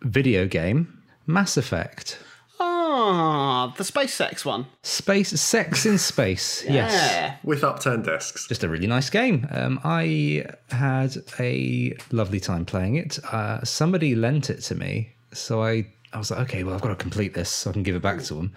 video 0.00 0.46
game 0.46 1.02
Mass 1.26 1.56
Effect. 1.56 2.18
Ah, 2.58 3.72
the 3.76 3.84
space 3.84 4.14
sex 4.14 4.44
one. 4.44 4.66
Space 4.82 5.28
sex 5.40 5.86
in 5.86 5.98
space. 5.98 6.64
Yes. 6.66 7.36
With 7.44 7.64
upturned 7.64 8.04
desks. 8.04 8.48
Just 8.48 8.64
a 8.64 8.68
really 8.68 8.86
nice 8.86 9.10
game. 9.10 9.46
Um, 9.50 9.80
I 9.84 10.46
had 10.70 11.16
a 11.38 11.96
lovely 12.10 12.40
time 12.40 12.64
playing 12.64 12.96
it. 12.96 13.18
Uh, 13.24 13.62
somebody 13.64 14.14
lent 14.14 14.50
it 14.50 14.60
to 14.62 14.74
me, 14.74 15.12
so 15.32 15.62
I, 15.62 15.86
I 16.12 16.18
was 16.18 16.30
like, 16.30 16.40
okay, 16.40 16.64
well, 16.64 16.74
I've 16.74 16.80
got 16.80 16.88
to 16.88 16.96
complete 16.96 17.34
this 17.34 17.48
so 17.48 17.70
I 17.70 17.72
can 17.72 17.82
give 17.82 17.94
it 17.94 18.02
back 18.02 18.22
to 18.24 18.34
them. 18.34 18.52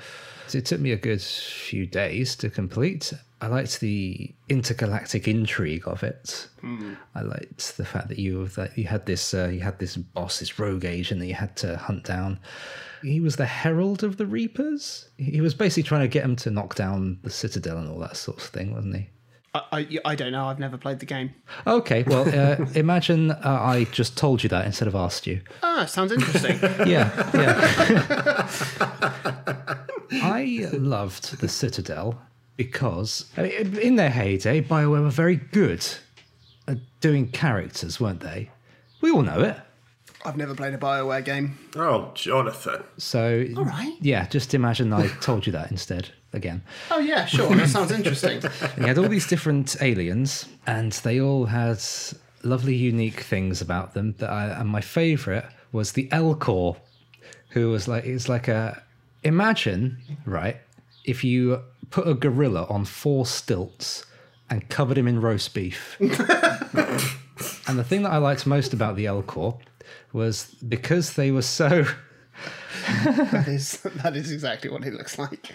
So 0.48 0.58
it 0.58 0.66
took 0.66 0.80
me 0.80 0.92
a 0.92 0.98
good 0.98 1.22
few 1.22 1.86
days 1.86 2.36
to 2.38 2.50
complete. 2.50 3.14
I 3.42 3.48
liked 3.48 3.80
the 3.80 4.34
intergalactic 4.50 5.28
intrigue 5.28 5.88
of 5.88 6.04
it. 6.04 6.48
I 7.16 7.22
liked 7.22 7.78
the 7.78 7.86
fact 7.86 8.08
that 8.10 8.18
you 8.20 8.48
that 8.50 8.78
you 8.78 8.86
had 8.86 9.06
this 9.06 9.34
uh, 9.34 9.50
you 9.50 9.60
had 9.60 9.80
this 9.80 9.98
boss, 9.98 10.40
this 10.40 10.58
rogue 10.60 10.86
agent 10.86 11.20
that 11.20 11.28
you 11.28 11.34
had 11.34 11.56
to 11.58 11.78
hunt 11.78 12.04
down. 12.06 12.40
He 13.02 13.20
was 13.20 13.36
the 13.36 13.46
herald 13.46 14.04
of 14.04 14.18
the 14.18 14.26
Reapers. 14.26 15.10
He 15.18 15.42
was 15.42 15.54
basically 15.54 15.84
trying 15.84 16.02
to 16.02 16.08
get 16.08 16.24
him 16.24 16.38
to 16.38 16.52
knock 16.52 16.76
down 16.76 17.20
the 17.22 17.30
Citadel 17.30 17.78
and 17.78 17.90
all 17.90 18.00
that 18.00 18.16
sort 18.16 18.38
of 18.38 18.44
thing, 18.44 18.74
wasn't 18.74 18.96
he? 18.96 19.10
I, 19.56 19.62
I, 19.72 20.00
I 20.06 20.16
don't 20.16 20.32
know. 20.32 20.48
I've 20.48 20.60
never 20.60 20.78
played 20.78 21.00
the 21.00 21.06
game. 21.06 21.34
Okay, 21.68 22.04
well, 22.04 22.28
uh, 22.28 22.66
imagine 22.76 23.32
uh, 23.32 23.40
I 23.44 23.84
just 23.92 24.18
told 24.18 24.42
you 24.44 24.50
that 24.50 24.66
instead 24.66 24.88
of 24.88 24.96
asked 24.96 25.28
you. 25.28 25.42
Ah, 25.62 25.86
sounds 25.86 26.12
interesting. 26.12 26.60
Yeah, 26.88 27.10
yeah. 27.34 28.48
I 30.24 30.68
loved 30.74 31.40
the 31.40 31.48
Citadel 31.48 32.20
because 32.58 33.30
I 33.38 33.44
mean, 33.44 33.78
in 33.78 33.96
their 33.96 34.10
heyday, 34.10 34.62
BioWare 34.62 35.02
were 35.02 35.10
very 35.10 35.36
good 35.38 35.86
at 36.68 36.78
doing 37.00 37.30
characters, 37.30 38.00
weren't 38.00 38.20
they? 38.22 38.50
We 39.02 39.12
all 39.12 39.22
know 39.22 39.40
it. 39.42 39.58
I've 40.26 40.38
never 40.38 40.56
played 40.56 40.74
a 40.74 40.78
Bioware 40.78 41.24
game. 41.24 41.58
Oh, 41.76 42.12
Jonathan. 42.16 42.84
So, 42.98 43.46
All 43.58 43.66
right. 43.66 43.96
yeah, 44.02 44.26
just 44.28 44.54
imagine 44.54 44.94
I 44.94 45.08
told 45.22 45.46
you 45.46 45.52
that 45.54 45.72
instead 45.72 46.10
again. 46.34 46.64
Oh 46.92 47.00
yeah, 47.00 47.26
sure. 47.26 47.54
That 47.56 47.70
sounds 47.70 47.92
interesting. 47.92 48.42
You 48.78 48.88
had 48.88 48.98
all 48.98 49.08
these 49.08 49.28
different 49.28 49.76
aliens, 49.82 50.48
and 50.66 50.92
they 50.92 51.20
all 51.22 51.46
had 51.46 51.80
lovely, 52.44 52.76
unique 52.76 53.22
things 53.22 53.62
about 53.62 53.94
them. 53.94 54.16
That 54.18 54.30
I, 54.30 54.48
and 54.48 54.70
my 54.70 54.82
favourite 54.82 55.46
was 55.72 55.92
the 55.92 56.08
Elcor, 56.10 56.78
who 57.50 57.70
was 57.70 57.88
like 57.88 58.06
it's 58.06 58.28
like 58.30 58.48
a 58.48 58.82
imagine 59.24 59.98
right 60.26 60.58
if 61.06 61.24
you 61.24 61.62
put 61.90 62.08
a 62.08 62.14
gorilla 62.14 62.66
on 62.70 62.86
four 62.86 63.26
stilts 63.26 64.06
and 64.50 64.68
covered 64.70 64.98
him 64.98 65.08
in 65.08 65.22
roast 65.22 65.54
beef. 65.54 65.98
and 66.00 66.10
the 67.80 67.84
thing 67.84 68.04
that 68.04 68.12
I 68.12 68.18
liked 68.18 68.46
most 68.46 68.74
about 68.74 68.96
the 68.96 69.06
Elcor 69.06 69.60
was 70.12 70.56
because 70.68 71.14
they 71.14 71.32
were 71.32 71.42
so 71.42 71.86
that 73.06 73.46
is 73.48 73.80
that 74.04 74.16
is 74.16 74.32
exactly 74.32 74.70
what 74.70 74.86
it 74.86 74.94
looks 74.94 75.18
like. 75.18 75.52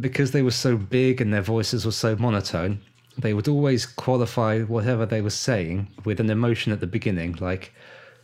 because 0.00 0.30
they 0.32 0.42
were 0.42 0.50
so 0.50 0.76
big 0.76 1.20
and 1.20 1.32
their 1.32 1.42
voices 1.42 1.84
were 1.86 1.92
so 1.92 2.16
monotone, 2.16 2.80
they 3.18 3.32
would 3.34 3.48
always 3.48 3.86
qualify 3.86 4.60
whatever 4.62 5.06
they 5.06 5.20
were 5.20 5.30
saying 5.30 5.88
with 6.04 6.20
an 6.20 6.30
emotion 6.30 6.72
at 6.72 6.80
the 6.80 6.86
beginning, 6.86 7.32
like, 7.40 7.72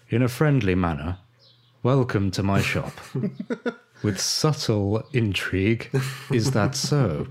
in 0.08 0.22
a 0.22 0.28
friendly 0.28 0.74
manner, 0.74 1.18
welcome 1.82 2.30
to 2.32 2.42
my 2.42 2.60
shop. 2.60 2.92
with 4.02 4.20
subtle 4.20 5.02
intrigue, 5.12 5.90
is 6.32 6.50
that 6.52 6.74
so? 6.74 7.26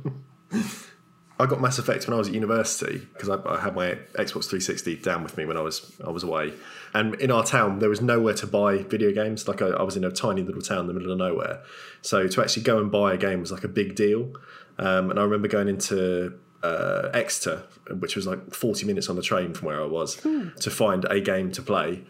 I 1.39 1.45
got 1.45 1.61
Mass 1.61 1.79
Effect 1.79 2.05
when 2.05 2.13
I 2.13 2.17
was 2.17 2.27
at 2.27 2.33
university 2.33 2.97
because 3.13 3.29
I, 3.29 3.39
I 3.45 3.61
had 3.61 3.73
my 3.73 3.91
Xbox 4.15 4.49
360 4.49 4.97
down 4.97 5.23
with 5.23 5.37
me 5.37 5.45
when 5.45 5.55
I 5.55 5.61
was 5.61 5.95
I 6.05 6.09
was 6.09 6.23
away. 6.23 6.53
And 6.93 7.15
in 7.15 7.31
our 7.31 7.45
town, 7.45 7.79
there 7.79 7.89
was 7.89 8.01
nowhere 8.01 8.33
to 8.35 8.47
buy 8.47 8.79
video 8.79 9.13
games. 9.13 9.47
Like 9.47 9.61
I, 9.61 9.67
I 9.67 9.83
was 9.83 9.95
in 9.95 10.03
a 10.03 10.11
tiny 10.11 10.41
little 10.43 10.61
town 10.61 10.79
in 10.81 10.87
the 10.87 10.93
middle 10.93 11.11
of 11.11 11.17
nowhere, 11.17 11.61
so 12.01 12.27
to 12.27 12.41
actually 12.41 12.63
go 12.63 12.79
and 12.79 12.91
buy 12.91 13.13
a 13.13 13.17
game 13.17 13.39
was 13.39 13.53
like 13.53 13.63
a 13.63 13.69
big 13.69 13.95
deal. 13.95 14.33
Um, 14.77 15.09
and 15.09 15.19
I 15.19 15.23
remember 15.23 15.47
going 15.47 15.69
into 15.69 16.33
uh, 16.61 17.09
Exeter, 17.13 17.63
which 17.99 18.15
was 18.15 18.27
like 18.27 18.53
40 18.53 18.85
minutes 18.85 19.09
on 19.09 19.15
the 19.15 19.21
train 19.21 19.53
from 19.53 19.67
where 19.67 19.81
I 19.81 19.85
was, 19.85 20.15
to 20.59 20.69
find 20.69 21.05
a 21.05 21.21
game 21.21 21.51
to 21.53 21.61
play. 21.61 22.03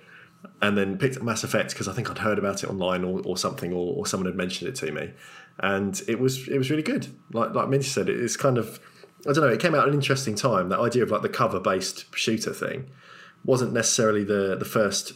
And 0.62 0.78
then 0.78 0.98
picked 0.98 1.18
up 1.18 1.24
Mass 1.24 1.44
Effect 1.44 1.72
because 1.72 1.90
I 1.90 1.94
think 1.94 2.10
I'd 2.10 2.20
heard 2.20 2.40
about 2.40 2.64
it 2.64 2.70
online 2.70 3.04
or, 3.04 3.22
or 3.26 3.38
something, 3.38 3.74
or, 3.74 3.94
or 3.98 4.08
someone 4.08 4.26
had 4.26 4.38
mentioned 4.38 4.70
it 4.70 4.76
to 4.76 4.90
me, 4.90 5.12
and 5.60 6.02
it 6.08 6.18
was 6.18 6.48
it 6.48 6.58
was 6.58 6.70
really 6.70 6.82
good. 6.82 7.08
Like 7.34 7.54
like 7.54 7.68
Minty 7.68 7.88
said, 7.88 8.08
it's 8.08 8.38
kind 8.38 8.58
of 8.58 8.80
I 9.28 9.34
don't 9.34 9.44
know. 9.44 9.50
It 9.50 9.60
came 9.60 9.76
out 9.76 9.84
at 9.84 9.90
an 9.90 9.96
interesting 9.96 10.36
time. 10.36 10.70
That 10.70 10.80
idea 10.80 11.04
of 11.04 11.12
like 11.12 11.22
the 11.22 11.30
cover 11.30 11.60
based 11.60 12.14
shooter 12.16 12.54
thing 12.54 12.90
wasn't 13.44 13.74
necessarily 13.74 14.24
the 14.24 14.56
the 14.56 14.66
first 14.66 15.14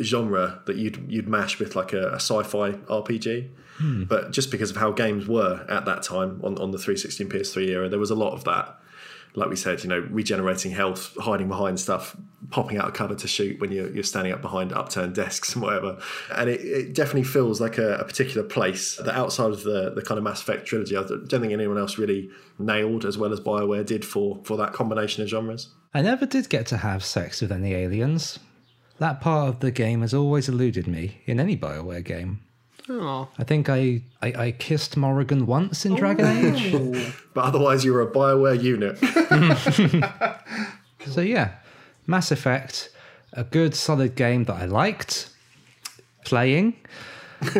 genre 0.00 0.62
that 0.66 0.76
you'd 0.76 1.04
you'd 1.10 1.28
mash 1.28 1.58
with 1.58 1.76
like 1.76 1.92
a, 1.92 2.08
a 2.08 2.16
sci-fi 2.16 2.72
RPG. 2.72 3.50
Hmm. 3.78 4.04
But 4.04 4.32
just 4.32 4.50
because 4.50 4.70
of 4.70 4.76
how 4.76 4.92
games 4.92 5.26
were 5.26 5.64
at 5.68 5.84
that 5.86 6.02
time 6.02 6.40
on, 6.42 6.58
on 6.58 6.70
the 6.70 6.78
360 6.78 7.24
and 7.24 7.32
PS3 7.32 7.68
era, 7.68 7.88
there 7.88 7.98
was 7.98 8.10
a 8.10 8.14
lot 8.14 8.32
of 8.32 8.44
that. 8.44 8.78
Like 9.34 9.48
we 9.48 9.56
said, 9.56 9.82
you 9.82 9.88
know, 9.88 10.06
regenerating 10.10 10.72
health, 10.72 11.16
hiding 11.18 11.48
behind 11.48 11.80
stuff, 11.80 12.16
popping 12.52 12.78
out 12.78 12.88
a 12.88 12.92
cover 12.92 13.14
to 13.14 13.26
shoot 13.26 13.60
when 13.60 13.72
you're, 13.72 13.90
you're 13.90 14.04
standing 14.04 14.32
up 14.32 14.42
behind 14.42 14.72
upturned 14.72 15.14
desks 15.14 15.54
and 15.54 15.62
whatever. 15.62 15.98
And 16.36 16.48
it, 16.48 16.60
it 16.60 16.94
definitely 16.94 17.24
feels 17.24 17.60
like 17.60 17.78
a, 17.78 17.96
a 17.96 18.04
particular 18.04 18.46
place 18.46 18.96
that 18.96 19.16
outside 19.16 19.50
of 19.50 19.64
the, 19.64 19.90
the 19.94 20.02
kind 20.02 20.18
of 20.18 20.24
Mass 20.24 20.42
Effect 20.42 20.66
trilogy, 20.66 20.96
I 20.96 21.02
don't 21.02 21.28
think 21.28 21.52
anyone 21.52 21.78
else 21.78 21.98
really 21.98 22.30
nailed 22.58 23.04
as 23.04 23.18
well 23.18 23.32
as 23.32 23.40
BioWare 23.40 23.84
did 23.84 24.04
for, 24.04 24.40
for 24.44 24.56
that 24.58 24.72
combination 24.72 25.22
of 25.22 25.28
genres. 25.28 25.70
I 25.94 26.02
never 26.02 26.26
did 26.26 26.48
get 26.48 26.66
to 26.66 26.76
have 26.76 27.04
sex 27.04 27.40
with 27.40 27.50
any 27.50 27.74
aliens. 27.74 28.38
That 28.98 29.20
part 29.20 29.48
of 29.48 29.60
the 29.60 29.70
game 29.70 30.02
has 30.02 30.14
always 30.14 30.48
eluded 30.48 30.86
me 30.86 31.22
in 31.24 31.40
any 31.40 31.56
Bioware 31.56 32.04
game. 32.04 32.40
Oh, 32.88 33.28
I 33.38 33.44
think 33.44 33.68
I, 33.68 34.02
I, 34.20 34.32
I 34.46 34.50
kissed 34.52 34.96
Morrigan 34.96 35.46
once 35.46 35.86
in 35.86 35.94
Dragon 35.94 36.26
oh. 36.26 36.94
Age. 36.94 37.14
But 37.34 37.44
otherwise, 37.44 37.82
you're 37.82 38.02
a 38.02 38.12
BioWare 38.12 38.62
unit. 38.62 38.98
So 41.06 41.20
yeah, 41.20 41.54
Mass 42.12 42.30
Effect, 42.30 42.90
a 43.32 43.42
good 43.42 43.74
solid 43.74 44.14
game 44.16 44.44
that 44.44 44.56
I 44.56 44.66
liked 44.66 45.30
playing. 46.26 46.76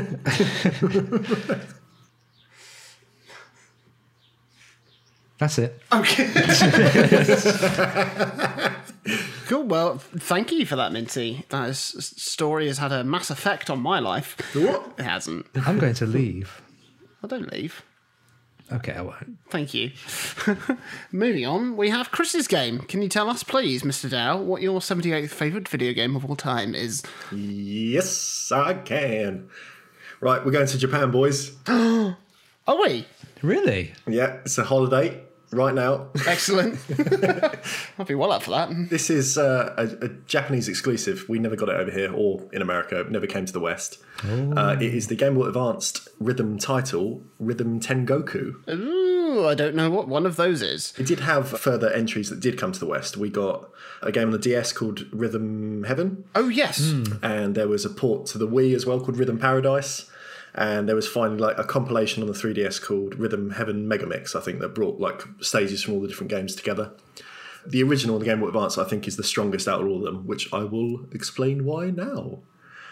That's 5.39 5.59
it. 5.59 5.81
okay. 5.91 6.27
cool. 9.47 9.63
Well, 9.63 9.97
thank 9.97 10.53
you 10.53 10.67
for 10.67 10.77
that, 10.77 10.93
Minty. 10.93 11.47
That 11.49 11.71
is, 11.71 11.79
story 11.79 12.67
has 12.67 12.77
had 12.77 12.93
a 12.93 13.03
mass 13.03 13.31
effect 13.31 13.71
on 13.71 13.81
my 13.81 14.01
life. 14.01 14.37
What? 14.55 14.97
It 14.99 15.05
hasn't. 15.05 15.47
I'm 15.65 15.79
going 15.79 15.95
to 15.95 16.05
leave. 16.05 16.61
I 17.25 17.27
don't 17.27 17.51
leave. 17.51 17.83
Okay, 18.71 18.93
I 18.93 19.03
won't. 19.03 19.39
Thank 19.51 19.75
you. 19.75 19.93
Moving 21.13 21.47
on, 21.47 21.77
we 21.77 21.91
have 21.91 22.11
Chris's 22.11 22.47
game. 22.49 22.81
Can 22.81 23.03
you 23.03 23.09
tell 23.09 23.29
us, 23.29 23.43
please, 23.43 23.83
Mr. 23.83 24.11
Dow, 24.11 24.39
what 24.39 24.63
your 24.63 24.81
78th 24.81 25.31
favourite 25.31 25.69
video 25.69 25.93
game 25.93 26.17
of 26.17 26.25
all 26.25 26.37
time 26.37 26.75
is? 26.75 27.03
yes, 27.31 28.51
I 28.53 28.75
can. 28.75 29.49
Right, 30.21 30.45
we're 30.45 30.53
going 30.53 30.67
to 30.67 30.79
Japan, 30.79 31.11
boys. 31.11 31.53
Oh, 32.69 32.81
wait. 32.81 33.07
Really? 33.43 33.93
Yeah, 34.07 34.35
it's 34.45 34.57
a 34.57 34.63
holiday 34.63 35.21
right 35.53 35.75
now. 35.75 36.09
Excellent. 36.27 36.79
I'll 37.99 38.05
be 38.05 38.15
well 38.15 38.33
up 38.33 38.43
for 38.43 38.51
that. 38.51 38.71
This 38.91 39.11
is 39.11 39.37
uh, 39.39 39.75
a, 39.77 40.05
a 40.07 40.09
Japanese 40.27 40.69
exclusive. 40.69 41.25
We 41.29 41.39
never 41.39 41.57
got 41.57 41.69
it 41.69 41.77
over 41.77 41.91
here 41.91 42.13
or 42.13 42.43
in 42.53 42.63
America. 42.63 43.01
It 43.01 43.11
never 43.11 43.27
came 43.27 43.45
to 43.47 43.53
the 43.53 43.61
West. 43.61 43.99
Uh, 44.25 44.77
it 44.81 44.95
is 44.95 45.09
the 45.09 45.17
Game 45.17 45.35
Boy 45.35 45.47
Advanced 45.47 46.09
rhythm 46.21 46.59
title, 46.59 47.23
Rhythm 47.41 47.81
Tengoku. 47.81 48.69
Ooh, 48.69 49.47
I 49.49 49.55
don't 49.55 49.75
know 49.75 49.91
what 49.91 50.07
one 50.09 50.27
of 50.27 50.37
those 50.37 50.63
is. 50.63 50.95
It 50.99 51.07
did 51.07 51.21
have 51.21 51.49
further 51.49 51.91
entries 51.91 52.31
that 52.31 52.39
did 52.41 52.57
come 52.59 52.71
to 52.73 52.79
the 52.81 52.87
West. 52.87 53.17
We 53.17 53.31
got 53.31 53.69
a 54.01 54.13
game 54.13 54.27
on 54.29 54.31
the 54.33 54.39
DS 54.39 54.73
called 54.73 55.07
Rhythm 55.13 55.85
Heaven, 55.85 56.25
Oh, 56.35 56.49
yes. 56.49 56.81
and 57.23 57.55
there 57.55 57.69
was 57.69 57.85
a 57.85 57.91
port 57.91 58.27
to 58.27 58.39
the 58.39 58.47
Wii 58.49 58.75
as 58.75 58.87
well 58.87 59.01
called 59.01 59.17
Rhythm 59.17 59.39
Paradise. 59.39 60.09
And 60.55 60.89
there 60.89 60.97
was 60.97 61.09
finally 61.09 61.39
like 61.39 61.59
a 61.59 61.65
compilation 61.65 62.23
on 62.23 62.29
the 62.29 62.35
3DS 62.35 62.83
called 62.83 63.19
Rhythm 63.19 63.51
Heaven 63.51 63.89
Megamix, 63.89 64.37
I 64.37 64.41
think, 64.41 64.61
that 64.61 64.75
brought 64.75 65.01
like 65.01 65.23
stages 65.41 65.83
from 65.83 65.95
all 65.95 66.01
the 66.01 66.09
different 66.09 66.31
games 66.31 66.55
together. 66.55 66.93
The 67.67 67.83
original, 67.83 68.19
the 68.19 68.25
Game 68.25 68.41
Boy 68.41 68.49
Advance, 68.49 68.77
I 68.77 68.85
think 68.85 69.09
is 69.09 69.17
the 69.17 69.25
strongest 69.25 69.69
out 69.69 69.81
of 69.81 69.87
all 69.87 69.99
of 69.99 70.05
them, 70.05 70.27
which 70.27 70.53
I 70.53 70.65
will 70.65 71.07
explain 71.13 71.65
why 71.65 71.91
now. 71.91 72.41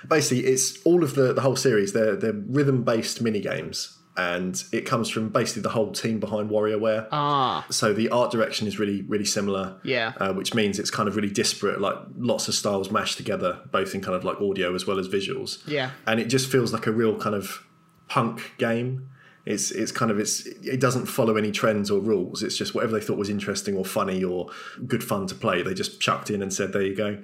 Basically, 0.08 0.46
it's 0.46 0.80
all 0.82 1.02
of 1.04 1.14
the, 1.14 1.34
the 1.34 1.42
whole 1.42 1.56
series. 1.56 1.92
They're, 1.92 2.16
they're 2.16 2.32
rhythm 2.32 2.84
based 2.84 3.20
mini 3.20 3.40
games, 3.40 3.98
and 4.16 4.62
it 4.72 4.82
comes 4.86 5.08
from 5.08 5.28
basically 5.28 5.62
the 5.62 5.70
whole 5.70 5.92
team 5.92 6.18
behind 6.20 6.50
WarioWare. 6.50 7.06
Ah, 7.12 7.64
So 7.70 7.92
the 7.92 8.08
art 8.10 8.30
direction 8.32 8.66
is 8.66 8.78
really, 8.78 9.02
really 9.02 9.24
similar. 9.24 9.80
Yeah. 9.84 10.12
Uh, 10.18 10.32
which 10.32 10.54
means 10.54 10.78
it's 10.78 10.90
kind 10.90 11.08
of 11.08 11.16
really 11.16 11.30
disparate, 11.30 11.80
like 11.80 11.96
lots 12.18 12.48
of 12.48 12.54
styles 12.54 12.90
mashed 12.90 13.16
together, 13.16 13.60
both 13.70 13.94
in 13.94 14.00
kind 14.00 14.14
of 14.16 14.24
like 14.24 14.40
audio 14.40 14.74
as 14.74 14.86
well 14.86 14.98
as 14.98 15.08
visuals. 15.08 15.66
Yeah. 15.66 15.92
And 16.06 16.18
it 16.20 16.26
just 16.26 16.50
feels 16.50 16.72
like 16.72 16.86
a 16.86 16.92
real 16.92 17.16
kind 17.18 17.34
of 17.34 17.64
punk 18.08 18.52
game. 18.58 19.08
It's 19.46 19.70
it's 19.70 19.90
kind 19.90 20.10
of 20.10 20.18
it's 20.18 20.44
it 20.46 20.80
doesn't 20.80 21.06
follow 21.06 21.36
any 21.36 21.50
trends 21.50 21.90
or 21.90 21.98
rules. 22.00 22.42
It's 22.42 22.56
just 22.56 22.74
whatever 22.74 22.92
they 22.98 23.04
thought 23.04 23.16
was 23.16 23.30
interesting 23.30 23.74
or 23.76 23.84
funny 23.86 24.22
or 24.22 24.50
good 24.86 25.02
fun 25.02 25.26
to 25.28 25.34
play. 25.34 25.62
They 25.62 25.72
just 25.72 25.98
chucked 25.98 26.28
in 26.30 26.42
and 26.42 26.52
said, 26.52 26.72
"There 26.74 26.82
you 26.82 26.94
go." 26.94 27.18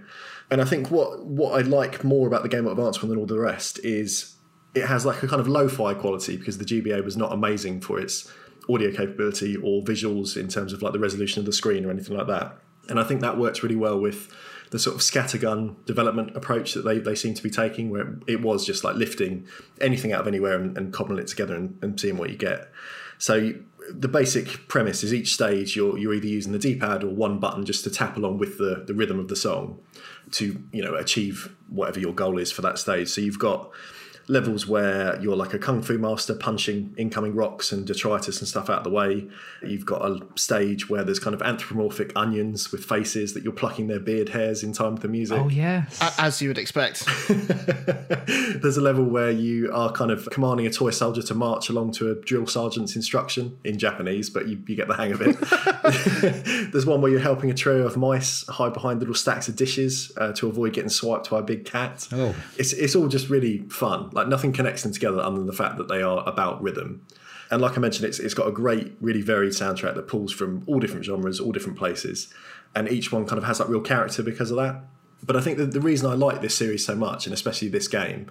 And 0.50 0.62
I 0.62 0.64
think 0.64 0.90
what 0.90 1.26
what 1.26 1.58
I 1.58 1.62
like 1.62 2.04
more 2.04 2.26
about 2.26 2.42
the 2.42 2.48
Game 2.48 2.64
Boy 2.64 2.70
Advance 2.70 3.02
one 3.02 3.10
than 3.10 3.18
all 3.18 3.26
the 3.26 3.38
rest 3.38 3.80
is 3.84 4.35
it 4.76 4.84
has 4.84 5.06
like 5.06 5.22
a 5.22 5.28
kind 5.28 5.40
of 5.40 5.48
lo-fi 5.48 5.94
quality 5.94 6.36
because 6.36 6.58
the 6.58 6.64
GBA 6.64 7.02
was 7.02 7.16
not 7.16 7.32
amazing 7.32 7.80
for 7.80 7.98
its 7.98 8.30
audio 8.68 8.92
capability 8.92 9.56
or 9.56 9.82
visuals 9.82 10.36
in 10.36 10.48
terms 10.48 10.72
of 10.72 10.82
like 10.82 10.92
the 10.92 10.98
resolution 10.98 11.40
of 11.40 11.46
the 11.46 11.52
screen 11.52 11.84
or 11.84 11.90
anything 11.90 12.16
like 12.16 12.26
that. 12.26 12.58
And 12.88 13.00
I 13.00 13.04
think 13.04 13.22
that 13.22 13.38
works 13.38 13.62
really 13.62 13.76
well 13.76 13.98
with 13.98 14.30
the 14.70 14.78
sort 14.78 14.94
of 14.96 15.00
scattergun 15.00 15.76
development 15.86 16.36
approach 16.36 16.74
that 16.74 16.84
they, 16.84 16.98
they 16.98 17.14
seem 17.14 17.32
to 17.34 17.42
be 17.42 17.50
taking, 17.50 17.88
where 17.88 18.18
it 18.26 18.42
was 18.42 18.66
just 18.66 18.84
like 18.84 18.96
lifting 18.96 19.46
anything 19.80 20.12
out 20.12 20.20
of 20.20 20.28
anywhere 20.28 20.60
and, 20.60 20.76
and 20.76 20.92
cobbling 20.92 21.18
it 21.18 21.26
together 21.26 21.54
and, 21.54 21.78
and 21.82 21.98
seeing 21.98 22.18
what 22.18 22.30
you 22.30 22.36
get. 22.36 22.70
So 23.18 23.54
the 23.88 24.08
basic 24.08 24.68
premise 24.68 25.02
is 25.02 25.14
each 25.14 25.32
stage 25.32 25.74
you're, 25.74 25.96
you're 25.96 26.12
either 26.12 26.26
using 26.26 26.52
the 26.52 26.58
D-pad 26.58 27.02
or 27.02 27.08
one 27.08 27.38
button 27.38 27.64
just 27.64 27.84
to 27.84 27.90
tap 27.90 28.16
along 28.16 28.38
with 28.38 28.58
the, 28.58 28.84
the 28.86 28.94
rhythm 28.94 29.18
of 29.18 29.28
the 29.28 29.36
song 29.36 29.78
to 30.32 30.60
you 30.72 30.82
know 30.82 30.94
achieve 30.96 31.54
whatever 31.68 32.00
your 32.00 32.12
goal 32.12 32.38
is 32.38 32.50
for 32.50 32.62
that 32.62 32.78
stage. 32.78 33.08
So 33.08 33.20
you've 33.20 33.38
got 33.38 33.70
levels 34.28 34.66
where 34.66 35.20
you're 35.20 35.36
like 35.36 35.54
a 35.54 35.58
kung 35.58 35.82
fu 35.82 35.98
master 35.98 36.34
punching 36.34 36.94
incoming 36.96 37.34
rocks 37.34 37.70
and 37.70 37.86
detritus 37.86 38.40
and 38.40 38.48
stuff 38.48 38.68
out 38.68 38.78
of 38.78 38.84
the 38.84 38.90
way. 38.90 39.26
You've 39.62 39.86
got 39.86 40.02
a 40.02 40.20
stage 40.34 40.88
where 40.88 41.04
there's 41.04 41.20
kind 41.20 41.34
of 41.34 41.42
anthropomorphic 41.42 42.12
onions 42.16 42.72
with 42.72 42.84
faces 42.84 43.34
that 43.34 43.44
you're 43.44 43.52
plucking 43.52 43.86
their 43.86 44.00
beard 44.00 44.30
hairs 44.30 44.62
in 44.62 44.72
time 44.72 44.94
with 44.94 45.02
the 45.02 45.08
music. 45.08 45.38
Oh 45.38 45.48
yes. 45.48 45.98
As 46.18 46.42
you 46.42 46.48
would 46.48 46.58
expect. 46.58 47.06
There's 48.26 48.76
a 48.76 48.80
level 48.80 49.04
where 49.04 49.30
you 49.30 49.72
are 49.72 49.92
kind 49.92 50.10
of 50.10 50.28
commanding 50.30 50.66
a 50.66 50.70
toy 50.70 50.90
soldier 50.90 51.22
to 51.22 51.34
march 51.34 51.68
along 51.68 51.92
to 51.92 52.10
a 52.10 52.14
drill 52.14 52.46
sergeant's 52.46 52.96
instruction 52.96 53.58
in 53.64 53.78
Japanese, 53.78 54.30
but 54.30 54.48
you, 54.48 54.60
you 54.66 54.74
get 54.74 54.88
the 54.88 54.94
hang 54.94 55.12
of 55.12 55.20
it. 55.20 55.36
There's 56.72 56.86
one 56.86 57.00
where 57.00 57.10
you're 57.10 57.20
helping 57.20 57.50
a 57.50 57.54
trio 57.54 57.86
of 57.86 57.96
mice 57.96 58.46
hide 58.48 58.72
behind 58.72 59.00
little 59.00 59.14
stacks 59.14 59.48
of 59.48 59.56
dishes 59.56 60.10
uh, 60.16 60.32
to 60.32 60.48
avoid 60.48 60.72
getting 60.72 60.90
swiped 60.90 61.30
by 61.30 61.38
a 61.38 61.42
big 61.42 61.64
cat. 61.64 62.08
Oh. 62.12 62.34
It's, 62.58 62.72
it's 62.72 62.96
all 62.96 63.08
just 63.08 63.28
really 63.28 63.58
fun. 63.68 64.10
Like 64.16 64.28
nothing 64.28 64.52
connects 64.52 64.82
them 64.82 64.92
together 64.92 65.20
other 65.20 65.36
than 65.36 65.46
the 65.46 65.52
fact 65.52 65.76
that 65.76 65.88
they 65.88 66.02
are 66.02 66.26
about 66.26 66.62
rhythm. 66.62 67.06
And 67.50 67.62
like 67.62 67.76
I 67.76 67.80
mentioned, 67.80 68.08
it's, 68.08 68.18
it's 68.18 68.34
got 68.34 68.48
a 68.48 68.50
great, 68.50 68.96
really 69.00 69.22
varied 69.22 69.52
soundtrack 69.52 69.94
that 69.94 70.08
pulls 70.08 70.32
from 70.32 70.64
all 70.66 70.80
different 70.80 71.04
genres, 71.04 71.38
all 71.38 71.52
different 71.52 71.78
places. 71.78 72.32
And 72.74 72.88
each 72.88 73.12
one 73.12 73.26
kind 73.26 73.38
of 73.38 73.44
has 73.44 73.58
that 73.58 73.68
real 73.68 73.80
character 73.80 74.22
because 74.22 74.50
of 74.50 74.56
that. 74.56 74.82
But 75.22 75.36
I 75.36 75.40
think 75.40 75.58
that 75.58 75.72
the 75.72 75.80
reason 75.80 76.10
I 76.10 76.14
like 76.14 76.40
this 76.40 76.54
series 76.54 76.84
so 76.84 76.96
much, 76.96 77.26
and 77.26 77.34
especially 77.34 77.68
this 77.68 77.88
game, 77.88 78.30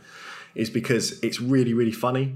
is 0.56 0.70
because 0.70 1.20
it's 1.22 1.40
really, 1.40 1.74
really 1.74 1.92
funny. 1.92 2.36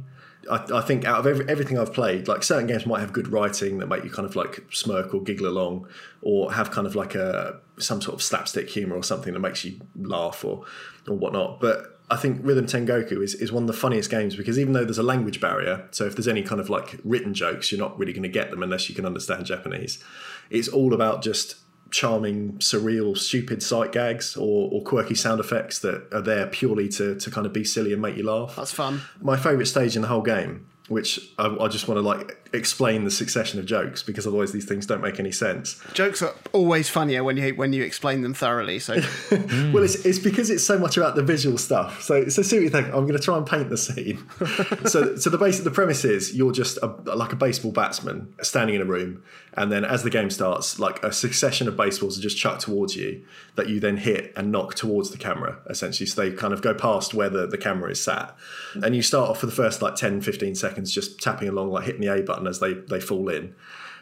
I, 0.49 0.63
I 0.73 0.81
think 0.81 1.05
out 1.05 1.19
of 1.19 1.27
every, 1.27 1.47
everything 1.49 1.77
I've 1.77 1.93
played, 1.93 2.27
like 2.27 2.43
certain 2.43 2.67
games 2.67 2.85
might 2.85 2.99
have 2.99 3.13
good 3.13 3.27
writing 3.27 3.79
that 3.79 3.87
make 3.87 4.03
you 4.03 4.09
kind 4.09 4.27
of 4.27 4.35
like 4.35 4.63
smirk 4.71 5.13
or 5.13 5.21
giggle 5.21 5.47
along, 5.47 5.87
or 6.21 6.53
have 6.53 6.71
kind 6.71 6.87
of 6.87 6.95
like 6.95 7.15
a 7.15 7.59
some 7.77 8.01
sort 8.01 8.15
of 8.15 8.21
slapstick 8.21 8.69
humor 8.69 8.95
or 8.95 9.03
something 9.03 9.33
that 9.33 9.39
makes 9.39 9.65
you 9.65 9.79
laugh 9.95 10.45
or 10.45 10.65
or 11.07 11.15
whatnot. 11.15 11.59
But 11.59 11.98
I 12.11 12.17
think 12.17 12.39
Rhythm 12.43 12.65
Tengoku 12.65 13.23
is, 13.23 13.35
is 13.35 13.51
one 13.51 13.63
of 13.63 13.67
the 13.67 13.73
funniest 13.73 14.09
games 14.09 14.35
because 14.35 14.57
even 14.57 14.73
though 14.73 14.83
there's 14.83 14.97
a 14.97 15.03
language 15.03 15.39
barrier, 15.39 15.87
so 15.91 16.05
if 16.05 16.15
there's 16.15 16.27
any 16.27 16.41
kind 16.41 16.59
of 16.59 16.69
like 16.69 16.99
written 17.03 17.33
jokes, 17.33 17.71
you're 17.71 17.79
not 17.79 17.97
really 17.99 18.13
going 18.13 18.23
to 18.23 18.29
get 18.29 18.49
them 18.49 18.63
unless 18.63 18.89
you 18.89 18.95
can 18.95 19.05
understand 19.05 19.45
Japanese. 19.45 20.03
It's 20.49 20.67
all 20.67 20.93
about 20.93 21.21
just 21.21 21.55
charming, 21.91 22.53
surreal, 22.59 23.17
stupid 23.17 23.61
sight 23.61 23.91
gags 23.91 24.35
or, 24.35 24.69
or 24.71 24.83
quirky 24.83 25.15
sound 25.15 25.39
effects 25.39 25.79
that 25.79 26.07
are 26.11 26.21
there 26.21 26.47
purely 26.47 26.87
to, 26.89 27.15
to 27.15 27.31
kind 27.31 27.45
of 27.45 27.53
be 27.53 27.63
silly 27.63 27.93
and 27.93 28.01
make 28.01 28.15
you 28.15 28.23
laugh. 28.23 28.55
That's 28.55 28.71
fun. 28.71 29.01
My 29.21 29.37
favourite 29.37 29.67
stage 29.67 29.95
in 29.95 30.01
the 30.01 30.07
whole 30.07 30.21
game, 30.21 30.67
which 30.89 31.19
I, 31.37 31.47
I 31.47 31.67
just 31.67 31.87
want 31.87 31.97
to 31.97 32.01
like 32.01 32.37
explain 32.51 33.03
the 33.03 33.11
succession 33.11 33.59
of 33.59 33.65
jokes 33.65 34.03
because 34.03 34.25
otherwise 34.25 34.51
these 34.51 34.65
things 34.65 34.85
don't 34.85 35.01
make 35.01 35.19
any 35.19 35.31
sense. 35.31 35.79
Jokes 35.93 36.21
are 36.21 36.33
always 36.51 36.89
funnier 36.89 37.23
when 37.23 37.37
you 37.37 37.55
when 37.55 37.73
you 37.73 37.83
explain 37.83 38.21
them 38.21 38.33
thoroughly. 38.33 38.79
So 38.79 38.95
Well, 39.31 39.83
it's, 39.83 40.05
it's 40.05 40.19
because 40.19 40.49
it's 40.49 40.65
so 40.65 40.77
much 40.77 40.97
about 40.97 41.15
the 41.15 41.23
visual 41.23 41.57
stuff. 41.57 42.01
So, 42.01 42.27
so 42.29 42.41
see 42.41 42.57
what 42.57 42.63
you 42.63 42.69
think. 42.69 42.87
I'm 42.87 43.05
going 43.05 43.13
to 43.13 43.19
try 43.19 43.37
and 43.37 43.45
paint 43.45 43.69
the 43.69 43.77
scene. 43.77 44.23
so, 44.85 45.15
so 45.15 45.29
the 45.29 45.37
basic 45.37 45.63
the 45.63 45.71
premise 45.71 46.03
is 46.03 46.35
you're 46.35 46.51
just 46.51 46.77
a, 46.81 46.87
like 47.15 47.31
a 47.31 47.35
baseball 47.35 47.71
batsman 47.71 48.33
standing 48.41 48.75
in 48.75 48.81
a 48.81 48.85
room, 48.85 49.23
and 49.53 49.71
then 49.71 49.85
as 49.85 50.03
the 50.03 50.09
game 50.09 50.29
starts, 50.29 50.79
like 50.79 51.03
a 51.03 51.11
succession 51.11 51.67
of 51.67 51.77
baseballs 51.77 52.17
are 52.17 52.21
just 52.21 52.37
chucked 52.37 52.61
towards 52.61 52.95
you 52.95 53.23
that 53.55 53.69
you 53.69 53.79
then 53.79 53.97
hit 53.97 54.33
and 54.35 54.51
knock 54.51 54.75
towards 54.75 55.11
the 55.11 55.17
camera. 55.17 55.59
Essentially, 55.69 56.07
so 56.07 56.21
they 56.21 56.35
kind 56.35 56.53
of 56.53 56.61
go 56.61 56.73
past 56.73 57.13
where 57.13 57.29
the, 57.29 57.45
the 57.47 57.57
camera 57.57 57.91
is 57.91 58.01
sat, 58.01 58.35
and 58.83 58.95
you 58.95 59.01
start 59.01 59.29
off 59.29 59.39
for 59.39 59.45
the 59.45 59.51
first 59.51 59.81
like 59.81 59.95
10, 59.95 60.21
15 60.21 60.55
seconds 60.55 60.78
just 60.85 61.21
tapping 61.21 61.47
along, 61.47 61.71
like 61.71 61.85
hitting 61.85 62.01
the 62.01 62.13
A 62.13 62.21
button 62.21 62.47
as 62.47 62.59
they 62.59 62.73
they 62.73 62.99
fall 62.99 63.29
in. 63.29 63.55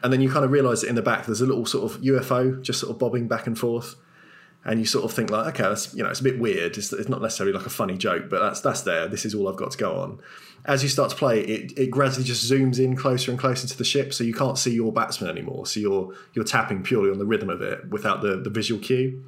And 0.03 0.13
then 0.13 0.21
you 0.21 0.29
kind 0.29 0.45
of 0.45 0.51
realise 0.51 0.81
that 0.81 0.89
in 0.89 0.95
the 0.95 1.01
back 1.01 1.25
there's 1.25 1.41
a 1.41 1.45
little 1.45 1.65
sort 1.65 1.91
of 1.91 2.01
UFO 2.01 2.61
just 2.61 2.79
sort 2.79 2.91
of 2.91 2.99
bobbing 2.99 3.27
back 3.27 3.47
and 3.47 3.57
forth 3.57 3.95
and 4.67 4.81
you 4.81 4.85
sort 4.85 5.05
of 5.05 5.13
think 5.13 5.31
like, 5.31 5.47
okay, 5.47 5.63
that's 5.63 5.93
you 5.95 6.03
know, 6.03 6.09
it's 6.09 6.19
a 6.19 6.23
bit 6.23 6.39
weird. 6.39 6.77
It's, 6.77 6.91
it's 6.91 7.07
not 7.07 7.21
necessarily 7.21 7.53
like 7.53 7.65
a 7.65 7.69
funny 7.69 7.97
joke, 7.97 8.29
but 8.29 8.41
that's 8.41 8.59
that's 8.59 8.81
there. 8.81 9.07
This 9.07 9.25
is 9.25 9.33
all 9.33 9.47
I've 9.47 9.55
got 9.55 9.71
to 9.71 9.77
go 9.77 9.95
on. 9.95 10.19
As 10.65 10.83
you 10.83 10.89
start 10.89 11.09
to 11.11 11.15
play, 11.15 11.39
it 11.39 11.77
it 11.77 11.89
gradually 11.89 12.25
just 12.25 12.49
zooms 12.51 12.77
in 12.77 12.95
closer 12.95 13.31
and 13.31 13.39
closer 13.39 13.65
to 13.65 13.77
the 13.77 13.85
ship, 13.85 14.13
so 14.13 14.25
you 14.25 14.33
can't 14.33 14.57
see 14.57 14.73
your 14.73 14.91
batsman 14.91 15.29
anymore. 15.29 15.65
So 15.65 15.79
you're 15.79 16.13
you're 16.33 16.45
tapping 16.45 16.83
purely 16.83 17.09
on 17.09 17.17
the 17.17 17.25
rhythm 17.25 17.49
of 17.49 17.61
it 17.61 17.89
without 17.89 18.21
the 18.21 18.35
the 18.35 18.49
visual 18.49 18.81
cue. 18.81 19.23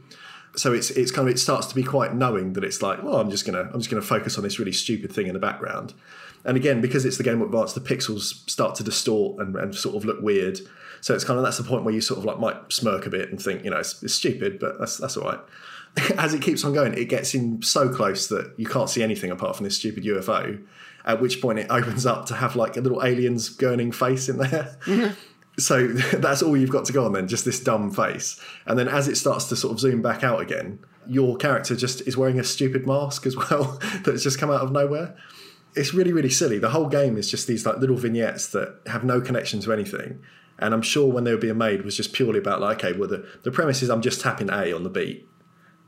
So 0.56 0.74
it's 0.74 0.90
it's 0.92 1.12
kind 1.12 1.28
of 1.28 1.34
it 1.34 1.38
starts 1.38 1.68
to 1.68 1.76
be 1.76 1.84
quite 1.84 2.16
knowing 2.16 2.54
that 2.54 2.64
it's 2.64 2.82
like, 2.82 3.04
well, 3.04 3.18
I'm 3.18 3.30
just 3.30 3.46
gonna 3.46 3.70
I'm 3.74 3.80
just 3.80 3.90
gonna 3.90 4.02
focus 4.02 4.38
on 4.38 4.44
this 4.44 4.60
really 4.60 4.72
stupid 4.72 5.12
thing 5.12 5.28
in 5.28 5.34
the 5.34 5.40
background. 5.40 5.94
And 6.46 6.56
again, 6.56 6.82
because 6.82 7.06
it's 7.06 7.18
the 7.18 7.24
Game 7.24 7.40
Boy 7.40 7.46
Advance, 7.46 7.74
the 7.74 7.82
pixels 7.82 8.50
start 8.50 8.76
to 8.76 8.84
distort 8.84 9.42
and, 9.42 9.56
and 9.56 9.76
sort 9.76 9.96
of 9.96 10.06
look 10.06 10.22
weird. 10.22 10.60
So 11.02 11.14
it's 11.14 11.24
kind 11.24 11.38
of 11.38 11.44
that's 11.44 11.58
the 11.58 11.64
point 11.64 11.84
where 11.84 11.94
you 11.94 12.02
sort 12.02 12.20
of 12.20 12.26
like 12.26 12.40
might 12.40 12.72
smirk 12.72 13.06
a 13.06 13.10
bit 13.10 13.30
and 13.30 13.42
think, 13.42 13.64
you 13.64 13.72
know, 13.72 13.78
it's, 13.78 14.02
it's 14.04 14.14
stupid, 14.14 14.60
but 14.60 14.80
that's 14.80 14.98
that's 14.98 15.18
all 15.18 15.26
right. 15.26 15.40
As 16.18 16.34
it 16.34 16.42
keeps 16.42 16.64
on 16.64 16.74
going, 16.74 16.94
it 16.94 17.06
gets 17.06 17.34
in 17.34 17.62
so 17.62 17.90
close 17.90 18.28
that 18.28 18.54
you 18.58 18.66
can't 18.66 18.90
see 18.90 19.04
anything 19.04 19.32
apart 19.32 19.56
from 19.56 19.66
this 19.66 19.78
stupid 19.78 20.04
UFO. 20.04 20.64
At 21.06 21.22
which 21.22 21.42
point 21.42 21.60
it 21.60 21.68
opens 21.70 22.06
up 22.06 22.26
to 22.28 22.36
have 22.36 22.56
like 22.56 22.78
a 22.78 22.82
little 22.82 23.04
alien's 23.04 23.50
gurning 23.50 23.94
face 23.94 24.30
in 24.30 24.38
there. 24.38 24.78
Mm-hmm. 24.86 25.14
So 25.60 25.88
that's 26.14 26.42
all 26.42 26.58
you've 26.58 26.72
got 26.72 26.86
to 26.86 26.94
go 26.94 27.06
on 27.06 27.14
then, 27.14 27.28
just 27.28 27.46
this 27.46 27.60
dumb 27.60 27.92
face. 27.92 28.40
And 28.66 28.78
then 28.78 28.88
as 28.88 29.08
it 29.08 29.16
starts 29.16 29.46
to 29.46 29.56
sort 29.56 29.74
of 29.74 29.80
zoom 29.80 30.02
back 30.02 30.24
out 30.24 30.42
again, 30.42 30.80
your 31.08 31.38
character 31.38 31.76
just 31.76 32.02
is 32.02 32.18
wearing 32.18 32.40
a 32.40 32.44
stupid 32.44 32.88
mask 32.88 33.26
as 33.26 33.36
well 33.50 33.80
that's 34.04 34.24
just 34.24 34.40
come 34.40 34.50
out 34.50 34.62
of 34.62 34.72
nowhere. 34.72 35.16
It's 35.76 35.94
really, 35.94 36.12
really 36.12 36.30
silly. 36.30 36.58
The 36.58 36.70
whole 36.70 36.88
game 36.88 37.18
is 37.18 37.30
just 37.30 37.48
these 37.48 37.66
like 37.66 37.78
little 37.78 37.96
vignettes 37.96 38.48
that 38.48 38.80
have 38.88 39.04
no 39.04 39.22
connection 39.22 39.60
to 39.62 39.74
anything. 39.74 40.22
And 40.58 40.74
I'm 40.74 40.82
sure 40.82 41.12
when 41.12 41.24
they 41.24 41.32
were 41.32 41.38
being 41.38 41.58
made 41.58 41.86
was 41.86 41.96
just 41.96 42.12
purely 42.12 42.40
about 42.40 42.60
like, 42.60 42.84
okay, 42.84 42.98
well 42.98 43.08
the, 43.08 43.28
the 43.44 43.52
premise 43.52 43.82
is 43.82 43.90
I'm 43.90 44.02
just 44.02 44.22
tapping 44.22 44.50
A 44.50 44.74
on 44.74 44.84
the 44.84 44.90
beat. 44.90 45.28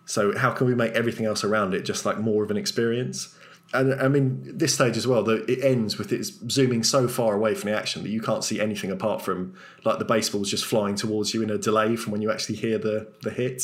So 0.06 0.38
how 0.38 0.52
can 0.52 0.68
we 0.68 0.76
make 0.76 0.94
everything 0.94 1.26
else 1.26 1.44
around 1.44 1.74
it 1.74 1.84
just 1.84 2.06
like 2.06 2.20
more 2.20 2.44
of 2.44 2.52
an 2.52 2.58
experience? 2.58 3.36
And 3.74 3.94
I 4.02 4.08
mean, 4.08 4.42
this 4.58 4.74
stage 4.74 4.98
as 4.98 5.08
well, 5.08 5.24
the, 5.24 5.50
it 5.50 5.64
ends 5.64 5.98
with 5.98 6.12
it 6.12 6.26
zooming 6.26 6.84
so 6.84 7.08
far 7.08 7.36
away 7.36 7.56
from 7.56 7.70
the 7.72 7.78
action 7.78 8.04
that 8.04 8.10
you 8.10 8.22
can't 8.22 8.44
see 8.44 8.60
anything 8.60 8.92
apart 8.92 9.22
from 9.22 9.56
like 9.86 10.00
the 10.00 10.06
baseballs 10.06 10.50
just 10.50 10.66
flying 10.66 10.96
towards 10.96 11.34
you 11.34 11.42
in 11.42 11.50
a 11.50 11.58
delay 11.58 11.96
from 11.96 12.12
when 12.12 12.22
you 12.22 12.32
actually 12.32 12.56
hear 12.56 12.78
the 12.78 13.08
the 13.22 13.32
hit. 13.32 13.64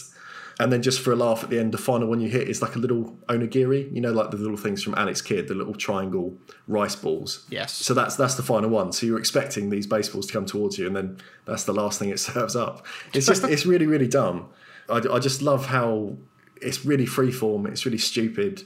And 0.60 0.74
then 0.74 0.82
just 0.82 1.02
for 1.02 1.12
a 1.12 1.16
laugh 1.16 1.44
at 1.44 1.52
the 1.52 1.60
end, 1.60 1.72
the 1.72 1.78
final 1.78 2.08
one 2.08 2.20
you 2.20 2.30
hit 2.30 2.50
is 2.50 2.64
like 2.64 2.76
a 2.76 2.80
little 2.80 3.16
onigiri, 3.30 3.94
you 3.94 4.02
know, 4.02 4.12
like 4.12 4.32
the 4.32 4.38
little 4.38 4.58
things 4.58 4.82
from 4.82 4.96
Alex 4.96 5.22
Kidd, 5.22 5.48
the 5.48 5.54
little 5.54 5.76
triangle 5.76 6.36
rice 6.68 6.96
balls. 6.96 7.46
Yes. 7.50 7.74
So 7.74 7.94
that's 7.94 8.16
that's 8.16 8.36
the 8.36 8.44
final 8.44 8.70
one. 8.70 8.92
So 8.92 9.06
you're 9.06 9.20
expecting 9.20 9.70
these 9.70 9.86
baseballs 9.86 10.26
to 10.28 10.34
come 10.34 10.46
towards 10.46 10.80
you, 10.80 10.88
and 10.88 10.96
then 10.96 11.18
that's 11.46 11.66
the 11.66 11.74
last 11.74 12.00
thing 12.00 12.10
it 12.10 12.20
serves 12.32 12.56
up. 12.56 12.86
It's 13.14 13.28
just 13.28 13.44
it's 13.44 13.66
really 13.66 13.86
really 13.86 14.08
dumb. 14.08 14.50
I, 14.90 15.02
I 15.12 15.20
just 15.20 15.42
love 15.42 15.68
how 15.68 16.16
it's 16.62 16.86
really 16.86 17.06
freeform. 17.06 17.68
It's 17.68 17.86
really 17.86 17.98
stupid. 18.00 18.64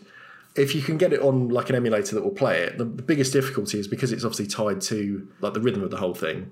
If 0.56 0.76
you 0.76 0.82
can 0.82 0.98
get 0.98 1.14
it 1.14 1.22
on 1.22 1.50
like 1.50 1.70
an 1.70 1.76
emulator 1.76 2.16
that 2.16 2.24
will 2.24 2.32
play 2.32 2.62
it, 2.62 2.78
the, 2.78 2.84
the 2.84 3.04
biggest 3.04 3.32
difficulty 3.32 3.80
is 3.80 3.88
because 3.88 4.12
it's 4.12 4.26
obviously 4.26 4.48
tied 4.48 4.82
to 4.82 5.28
like 5.40 5.54
the 5.54 5.62
rhythm 5.62 5.84
of 5.84 5.92
the 5.92 5.98
whole 5.98 6.14
thing. 6.14 6.52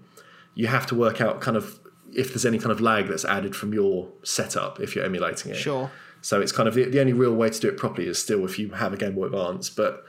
You 0.55 0.67
have 0.67 0.85
to 0.87 0.95
work 0.95 1.19
out 1.21 1.41
kind 1.41 1.57
of 1.57 1.79
if 2.13 2.29
there's 2.29 2.45
any 2.45 2.57
kind 2.57 2.71
of 2.71 2.81
lag 2.81 3.07
that's 3.07 3.25
added 3.25 3.55
from 3.55 3.73
your 3.73 4.09
setup 4.23 4.79
if 4.79 4.95
you're 4.95 5.05
emulating 5.05 5.51
it. 5.51 5.55
Sure. 5.55 5.91
So 6.21 6.41
it's 6.41 6.51
kind 6.51 6.67
of 6.67 6.75
the, 6.75 6.85
the 6.85 6.99
only 6.99 7.13
real 7.13 7.33
way 7.33 7.49
to 7.49 7.59
do 7.59 7.67
it 7.67 7.77
properly 7.77 8.07
is 8.07 8.21
still 8.21 8.43
if 8.45 8.59
you 8.59 8.69
have 8.69 8.93
a 8.93 8.97
Game 8.97 9.15
Boy 9.15 9.25
Advance. 9.25 9.69
But 9.69 10.03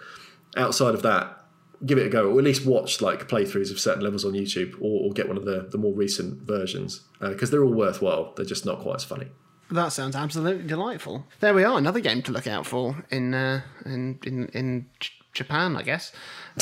outside 0.57 0.94
of 0.94 1.03
that, 1.03 1.44
give 1.87 1.98
it 1.98 2.07
a 2.07 2.11
go, 2.11 2.31
or 2.31 2.38
at 2.38 2.44
least 2.44 2.66
watch 2.66 3.00
like 3.00 3.29
playthroughs 3.29 3.70
of 3.70 3.79
certain 3.79 4.03
levels 4.03 4.24
on 4.24 4.33
YouTube, 4.33 4.74
or, 4.81 5.09
or 5.09 5.12
get 5.12 5.29
one 5.29 5.37
of 5.37 5.44
the, 5.44 5.68
the 5.70 5.79
more 5.79 5.94
recent 5.94 6.42
versions 6.42 7.03
uh, 7.20 7.31
because 7.31 7.50
they're 7.50 7.64
all 7.64 7.72
worthwhile. 7.72 8.33
They're 8.37 8.44
just 8.44 8.66
not 8.66 8.81
quite 8.81 8.96
as 8.96 9.05
funny. 9.05 9.29
That 9.70 9.92
sounds 9.92 10.16
absolutely 10.16 10.66
delightful. 10.66 11.26
There 11.38 11.54
we 11.54 11.62
are, 11.64 11.78
another 11.78 12.00
game 12.00 12.22
to 12.22 12.33
look 12.33 12.46
out 12.46 12.66
for 12.66 12.96
in 13.11 13.35
uh, 13.35 13.62
in 13.85 14.18
in 14.24 14.46
in 14.48 14.87
J- 14.98 15.12
Japan, 15.33 15.76
I 15.76 15.83
guess. 15.83 16.12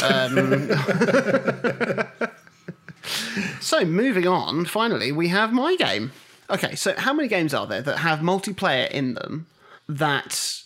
Um, 0.02 0.70
so 3.60 3.84
moving 3.84 4.26
on, 4.26 4.66
finally 4.66 5.12
we 5.12 5.28
have 5.28 5.52
my 5.52 5.76
game. 5.76 6.12
Okay, 6.50 6.74
so 6.74 6.94
how 6.96 7.12
many 7.12 7.28
games 7.28 7.54
are 7.54 7.66
there 7.66 7.82
that 7.82 7.98
have 7.98 8.20
multiplayer 8.20 8.90
in 8.90 9.14
them 9.14 9.46
that 9.88 10.62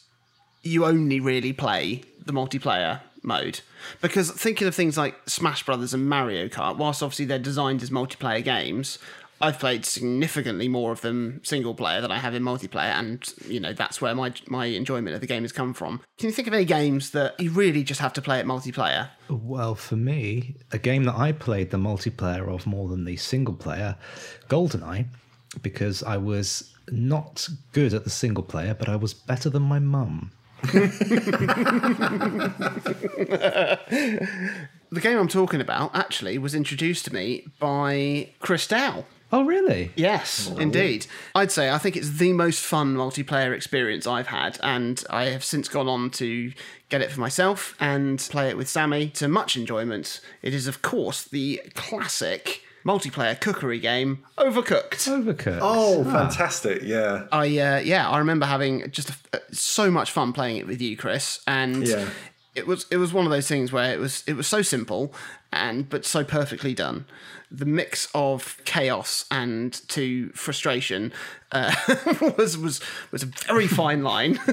you 0.62 0.85
only 0.85 1.20
really 1.20 1.52
play 1.52 2.02
the 2.24 2.33
multiplayer 2.33 3.00
mode? 3.22 3.61
Because 4.00 4.31
thinking 4.31 4.68
of 4.68 4.74
things 4.74 4.96
like 4.96 5.16
Smash 5.28 5.64
Brothers 5.64 5.92
and 5.92 6.09
Mario 6.09 6.48
Kart, 6.48 6.76
whilst 6.76 7.02
obviously 7.02 7.24
they're 7.24 7.38
designed 7.38 7.83
as 7.83 7.90
multiplayer 7.90 8.42
games, 8.44 8.98
I've 9.42 9.59
played 9.59 9.85
significantly 9.85 10.68
more 10.68 10.92
of 10.92 11.00
them 11.00 11.40
single 11.42 11.74
player 11.74 12.00
than 12.00 12.12
I 12.12 12.18
have 12.18 12.33
in 12.33 12.44
multiplayer, 12.44 12.92
and 12.92 13.35
you 13.48 13.59
know 13.59 13.72
that's 13.72 14.00
where 14.00 14.14
my 14.14 14.33
my 14.46 14.66
enjoyment 14.66 15.16
of 15.16 15.20
the 15.20 15.26
game 15.26 15.42
has 15.42 15.50
come 15.50 15.74
from. 15.74 16.00
Can 16.16 16.28
you 16.28 16.33
think 16.33 16.46
of 16.46 16.55
any 16.55 16.64
games 16.64 17.11
that 17.11 17.38
you 17.40 17.50
really 17.50 17.83
just 17.83 18.00
have 18.00 18.12
to 18.12 18.22
play 18.22 18.38
at 18.38 18.46
multiplayer? 18.46 19.09
Well, 19.28 19.74
for 19.74 19.96
me, 19.96 20.59
a 20.70 20.78
game 20.78 21.02
that 21.05 21.16
I 21.16 21.33
played 21.33 21.72
the 21.72 21.76
multiplayer 21.76 22.48
of 22.48 22.68
more 22.68 22.88
than 22.88 23.05
the 23.05 23.16
single 23.16 23.55
player, 23.55 23.96
GoldenEye, 24.48 25.09
because 25.61 26.05
I 26.05 26.18
was 26.18 26.72
not 26.90 27.48
good 27.72 27.94
at 27.94 28.05
the 28.05 28.11
single 28.11 28.44
player, 28.44 28.74
but 28.74 28.88
I 28.88 28.94
was 28.94 29.12
better 29.12 29.50
than 29.50 29.62
my 29.62 29.81
mum. 29.81 30.31
The 34.92 35.00
game 35.00 35.18
I'm 35.18 35.26
talking 35.26 35.62
about 35.62 35.96
actually 35.96 36.37
was 36.37 36.55
introduced 36.55 37.07
to 37.07 37.14
me 37.14 37.46
by 37.59 38.28
Chris 38.40 38.66
Dow 38.66 39.07
Oh, 39.35 39.45
really? 39.45 39.90
Yes, 39.97 40.53
indeed. 40.59 41.07
I'd 41.35 41.51
say 41.51 41.71
I 41.71 41.79
think 41.79 41.97
it's 41.97 42.11
the 42.18 42.33
most 42.35 42.61
fun 42.61 42.95
multiplayer 42.95 43.55
experience 43.55 44.07
I've 44.07 44.27
had, 44.27 44.59
and 44.62 45.03
I 45.09 45.25
have 45.27 45.42
since 45.42 45.68
gone 45.68 45.88
on 45.88 46.11
to 46.11 46.53
get 46.90 47.01
it 47.01 47.11
for 47.11 47.21
myself 47.21 47.75
and 47.81 48.18
play 48.31 48.51
it 48.51 48.59
with 48.59 48.68
Sammy 48.68 49.09
to 49.11 49.29
much 49.29 49.57
enjoyment. 49.57 50.21
It 50.42 50.53
is, 50.53 50.66
of 50.66 50.83
course, 50.83 51.25
the 51.25 51.62
classic 51.75 52.61
multiplayer 52.85 53.40
cookery 53.40 53.79
game, 53.79 54.23
Overcooked. 54.37 55.09
Overcooked. 55.09 55.61
Oh, 55.62 56.05
fantastic! 56.05 56.83
Yeah, 56.83 57.27
I 57.33 57.45
uh, 57.59 57.79
yeah, 57.79 58.09
I 58.11 58.18
remember 58.18 58.45
having 58.45 58.90
just 58.90 59.11
a, 59.33 59.40
so 59.51 59.90
much 59.90 60.11
fun 60.11 60.33
playing 60.35 60.59
it 60.59 60.66
with 60.66 60.83
you, 60.83 60.97
Chris, 60.97 61.40
and 61.47 61.87
Yeah. 61.88 62.09
it 62.55 62.66
was 62.66 62.85
it 62.90 62.99
was 62.99 63.12
one 63.14 63.25
of 63.25 63.31
those 63.33 63.49
things 63.49 63.73
where 63.73 63.95
it 63.95 63.99
was 63.99 64.25
it 64.27 64.35
was 64.35 64.47
so 64.47 64.61
simple 64.62 65.14
and 65.53 65.88
but 65.88 66.05
so 66.05 66.23
perfectly 66.23 66.75
done. 66.75 67.07
The 67.55 67.67
mix 67.67 68.09
of 68.15 68.59
chaos 68.65 69.27
and 69.31 69.73
to 69.88 70.31
frustration 70.31 71.12
uh, 71.51 71.75
was 72.38 72.57
was 72.57 72.81
was 73.11 73.23
a 73.23 73.27
very 73.27 73.67
fine 73.67 74.03
line. 74.03 74.41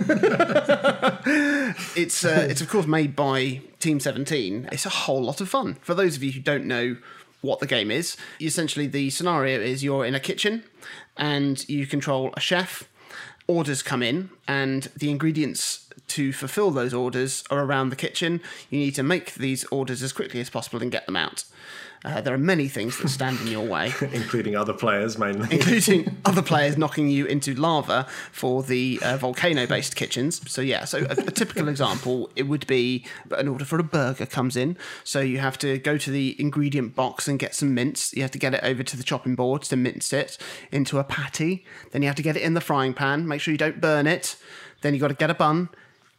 it's 1.95 2.25
uh, 2.25 2.47
it's 2.49 2.61
of 2.61 2.69
course 2.69 2.87
made 2.87 3.15
by 3.15 3.61
Team 3.79 3.99
Seventeen. 3.99 4.67
It's 4.71 4.85
a 4.85 4.89
whole 4.89 5.23
lot 5.23 5.39
of 5.39 5.47
fun. 5.47 5.77
For 5.81 5.93
those 5.93 6.17
of 6.17 6.23
you 6.23 6.33
who 6.33 6.41
don't 6.41 6.65
know 6.65 6.97
what 7.41 7.59
the 7.59 7.67
game 7.67 7.89
is, 7.89 8.17
essentially 8.41 8.85
the 8.85 9.09
scenario 9.09 9.61
is 9.61 9.81
you're 9.83 10.05
in 10.05 10.13
a 10.13 10.19
kitchen 10.19 10.65
and 11.15 11.67
you 11.69 11.87
control 11.87 12.33
a 12.35 12.39
chef. 12.39 12.83
Orders 13.47 13.81
come 13.81 14.03
in, 14.03 14.29
and 14.47 14.83
the 14.95 15.09
ingredients 15.09 15.89
to 16.09 16.33
fulfill 16.33 16.71
those 16.71 16.93
orders 16.93 17.43
are 17.49 17.63
around 17.63 17.89
the 17.89 17.95
kitchen. 17.95 18.41
You 18.69 18.79
need 18.79 18.95
to 18.95 19.03
make 19.03 19.35
these 19.35 19.63
orders 19.65 20.03
as 20.03 20.11
quickly 20.11 20.39
as 20.41 20.49
possible 20.49 20.81
and 20.81 20.91
get 20.91 21.05
them 21.05 21.15
out. 21.15 21.45
Uh, 22.05 22.21
there 22.21 22.33
are 22.33 22.37
many 22.37 22.67
things 22.69 22.97
that 22.97 23.09
stand 23.09 23.39
in 23.41 23.47
your 23.47 23.65
way 23.65 23.91
including 24.13 24.55
other 24.55 24.71
players 24.71 25.17
mainly. 25.17 25.47
including 25.51 26.15
other 26.25 26.41
players 26.41 26.77
knocking 26.77 27.09
you 27.09 27.25
into 27.25 27.53
lava 27.53 28.07
for 28.31 28.63
the 28.63 28.99
uh, 29.03 29.17
volcano-based 29.17 29.95
kitchens. 29.95 30.41
So 30.49 30.61
yeah, 30.61 30.85
so 30.85 30.99
a, 30.99 31.11
a 31.11 31.31
typical 31.31 31.67
example 31.67 32.29
it 32.35 32.43
would 32.43 32.65
be 32.67 33.05
an 33.31 33.49
order 33.49 33.65
for 33.65 33.79
a 33.79 33.83
burger 33.83 34.25
comes 34.25 34.55
in. 34.55 34.77
So 35.03 35.19
you 35.19 35.39
have 35.39 35.57
to 35.59 35.77
go 35.77 35.97
to 35.97 36.09
the 36.09 36.39
ingredient 36.39 36.95
box 36.95 37.27
and 37.27 37.37
get 37.37 37.53
some 37.53 37.73
mince. 37.73 38.13
You 38.13 38.21
have 38.21 38.31
to 38.31 38.39
get 38.39 38.53
it 38.53 38.63
over 38.63 38.81
to 38.81 38.97
the 38.97 39.03
chopping 39.03 39.35
board 39.35 39.63
to 39.63 39.75
mince 39.75 40.13
it 40.13 40.37
into 40.71 40.99
a 40.99 41.03
patty. 41.03 41.65
Then 41.91 42.01
you 42.01 42.07
have 42.07 42.15
to 42.15 42.23
get 42.23 42.37
it 42.37 42.43
in 42.43 42.53
the 42.53 42.61
frying 42.61 42.93
pan. 42.93 43.27
Make 43.27 43.41
sure 43.41 43.51
you 43.51 43.57
don't 43.57 43.81
burn 43.81 44.07
it. 44.07 44.37
Then 44.81 44.93
you 44.93 45.01
got 45.01 45.09
to 45.09 45.13
get 45.13 45.29
a 45.29 45.33
bun, 45.33 45.67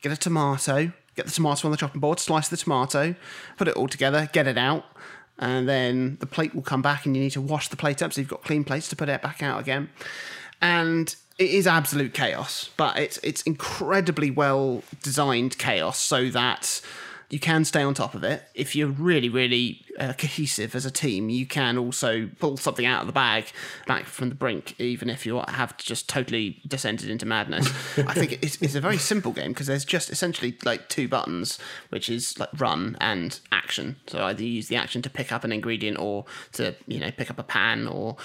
get 0.03 0.12
a 0.12 0.16
tomato, 0.16 0.93
get 1.16 1.25
the 1.25 1.33
tomato 1.33 1.69
on 1.69 1.73
the 1.73 1.79
chopping 1.79 2.01
board, 2.01 2.21
slice 2.21 2.49
the 2.49 2.59
tomato, 2.59 3.14
put 3.57 3.66
it 3.66 3.75
all 3.77 3.88
together, 3.88 4.29
get 4.33 4.47
it 4.47 4.59
out 4.59 4.85
and 5.40 5.68
then 5.68 6.18
the 6.20 6.26
plate 6.26 6.55
will 6.55 6.62
come 6.62 6.83
back 6.83 7.07
and 7.07 7.16
you 7.16 7.22
need 7.22 7.33
to 7.33 7.40
wash 7.40 7.68
the 7.68 7.76
plate 7.76 8.03
up 8.03 8.12
so 8.12 8.20
you've 8.20 8.31
got 8.31 8.44
clean 8.44 8.62
plates 8.62 8.88
to 8.88 8.96
put 8.96 9.09
it 9.09 9.22
back 9.22 9.42
out 9.42 9.59
again. 9.59 9.88
And 10.62 11.14
it 11.38 11.50
is 11.50 11.66
absolute 11.66 12.12
chaos 12.12 12.68
but 12.76 12.98
it's 12.98 13.18
it's 13.22 13.40
incredibly 13.42 14.31
well 14.31 14.83
designed 15.03 15.57
chaos 15.57 15.98
so 15.98 16.29
that 16.29 16.83
you 17.31 17.38
can 17.38 17.64
stay 17.64 17.83
on 17.83 17.95
top 17.95 18.14
of 18.14 18.25
it. 18.25 18.43
If 18.55 18.77
you're 18.77 18.88
really 18.88 19.29
really 19.29 19.85
uh, 19.99 20.12
cohesive 20.12 20.75
as 20.75 20.85
a 20.85 20.90
team 20.90 21.29
you 21.29 21.47
can 21.47 21.79
also 21.79 22.29
pull 22.38 22.57
something 22.57 22.87
out 22.87 23.03
of 23.03 23.07
the 23.07 23.12
bag 23.12 23.47
back 23.87 24.07
from 24.07 24.29
the 24.29 24.35
brink 24.35 24.75
even 24.81 25.11
if 25.11 25.27
you 25.27 25.43
have 25.49 25.77
just 25.77 26.09
totally 26.09 26.61
descended 26.66 27.09
into 27.09 27.27
madness. 27.27 27.66
I 27.99 28.14
think 28.14 28.38
it's, 28.43 28.61
it's 28.61 28.75
a 28.75 28.81
very 28.81 28.99
simple 28.99 29.33
game 29.33 29.53
because 29.53 29.66
there's 29.66 29.85
just 29.85 30.11
essentially 30.11 30.57
like 30.64 30.88
two 30.88 31.09
buttons 31.09 31.59
which 31.90 32.09
is 32.09 32.38
like 32.38 32.49
run 32.59 32.97
and 33.01 33.38
action. 33.53 33.97
So 34.07 34.23
either 34.25 34.43
you 34.43 34.51
use 34.51 34.69
the 34.69 34.77
action 34.77 35.03
to 35.03 35.11
pick 35.11 35.33
up 35.33 35.45
an 35.45 35.53
ingredient 35.53 35.99
or 35.99 36.25
to 36.53 36.75
you 36.87 37.01
know 37.01 37.11
pick 37.11 37.31
up 37.31 37.38
a 37.38 37.45
pan 37.45 37.87
or 37.87 38.16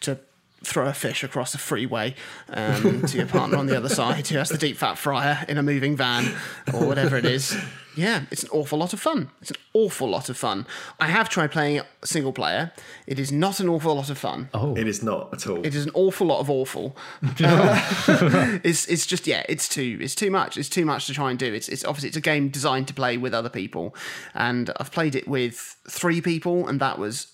to 0.00 0.18
throw 0.64 0.86
a 0.86 0.92
fish 0.92 1.22
across 1.22 1.54
a 1.54 1.58
freeway 1.58 2.14
um, 2.50 3.02
to 3.06 3.16
your 3.16 3.26
partner 3.26 3.56
on 3.56 3.66
the 3.66 3.76
other 3.76 3.88
side 3.88 4.26
who 4.28 4.38
has 4.38 4.48
the 4.48 4.58
deep 4.58 4.76
fat 4.76 4.98
fryer 4.98 5.44
in 5.48 5.56
a 5.58 5.62
moving 5.62 5.96
van 5.96 6.34
or 6.72 6.86
whatever 6.86 7.16
it 7.16 7.24
is. 7.24 7.56
Yeah, 7.96 8.22
it's 8.30 8.44
an 8.44 8.50
awful 8.52 8.78
lot 8.78 8.92
of 8.92 9.00
fun. 9.00 9.30
It's 9.40 9.50
an 9.50 9.56
awful 9.74 10.08
lot 10.08 10.28
of 10.28 10.36
fun. 10.36 10.66
I 11.00 11.08
have 11.08 11.28
tried 11.28 11.50
playing 11.50 11.76
it 11.76 11.86
single 12.04 12.32
player. 12.32 12.70
It 13.08 13.18
is 13.18 13.32
not 13.32 13.58
an 13.58 13.68
awful 13.68 13.92
lot 13.92 14.08
of 14.08 14.16
fun. 14.18 14.50
Oh, 14.54 14.76
It 14.76 14.86
is 14.86 15.02
not 15.02 15.34
at 15.34 15.48
all. 15.48 15.66
It 15.66 15.74
is 15.74 15.84
an 15.84 15.90
awful 15.94 16.28
lot 16.28 16.38
of 16.40 16.48
awful. 16.48 16.96
Uh, 17.40 18.58
it's 18.64 18.86
it's 18.86 19.06
just 19.06 19.26
yeah, 19.26 19.44
it's 19.48 19.68
too 19.68 19.98
it's 20.00 20.14
too 20.14 20.30
much. 20.30 20.56
It's 20.56 20.68
too 20.68 20.84
much 20.84 21.06
to 21.06 21.12
try 21.14 21.30
and 21.30 21.38
do. 21.38 21.52
It's 21.52 21.68
it's 21.68 21.84
obviously 21.84 22.08
it's 22.08 22.16
a 22.16 22.20
game 22.20 22.48
designed 22.50 22.88
to 22.88 22.94
play 22.94 23.16
with 23.16 23.32
other 23.32 23.48
people, 23.48 23.94
and 24.34 24.70
I've 24.78 24.90
played 24.92 25.14
it 25.14 25.26
with 25.26 25.76
three 25.88 26.20
people, 26.20 26.68
and 26.68 26.78
that 26.80 26.98
was 26.98 27.28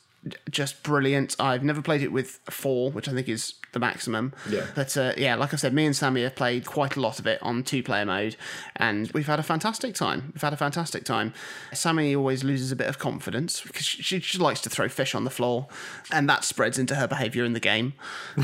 just 0.51 0.83
brilliant. 0.83 1.37
I've 1.39 1.65
never 1.65 1.83
played 1.83 2.03
it 2.03 2.13
with 2.13 2.41
four, 2.51 2.91
which 2.91 3.09
I 3.09 3.13
think 3.13 3.29
is 3.29 3.55
the 3.75 3.81
maximum. 3.81 4.33
Yeah. 4.49 4.67
But 4.75 4.97
uh, 4.97 5.13
yeah, 5.17 5.35
like 5.35 5.53
I 5.53 5.57
said, 5.57 5.75
me 5.75 5.85
and 5.85 5.95
Sammy 5.95 6.23
have 6.23 6.35
played 6.35 6.65
quite 6.65 6.97
a 6.97 7.01
lot 7.01 7.19
of 7.19 7.27
it 7.27 7.43
on 7.43 7.63
two 7.63 7.83
player 7.83 8.07
mode, 8.07 8.37
and 8.77 9.11
we've 9.13 9.27
had 9.27 9.39
a 9.39 9.43
fantastic 9.43 9.95
time. 9.95 10.33
We've 10.35 10.43
had 10.43 10.55
a 10.55 10.57
fantastic 10.57 11.05
time. 11.05 11.35
Sammy 11.73 12.17
always 12.17 12.43
loses 12.43 12.73
a 12.73 12.77
bit 12.77 12.89
of 12.89 12.99
confidence 12.99 13.61
because 13.61 13.85
she, 13.85 14.21
she 14.21 14.39
likes 14.39 14.61
to 14.63 14.71
throw 14.71 14.89
fish 14.89 15.15
on 15.15 15.25
the 15.25 15.31
floor, 15.31 15.67
and 16.11 16.29
that 16.31 16.45
spreads 16.45 16.79
into 16.79 16.95
her 16.95 17.07
behaviour 17.07 17.45
in 17.45 17.53
the 17.53 17.61
game. 17.61 17.93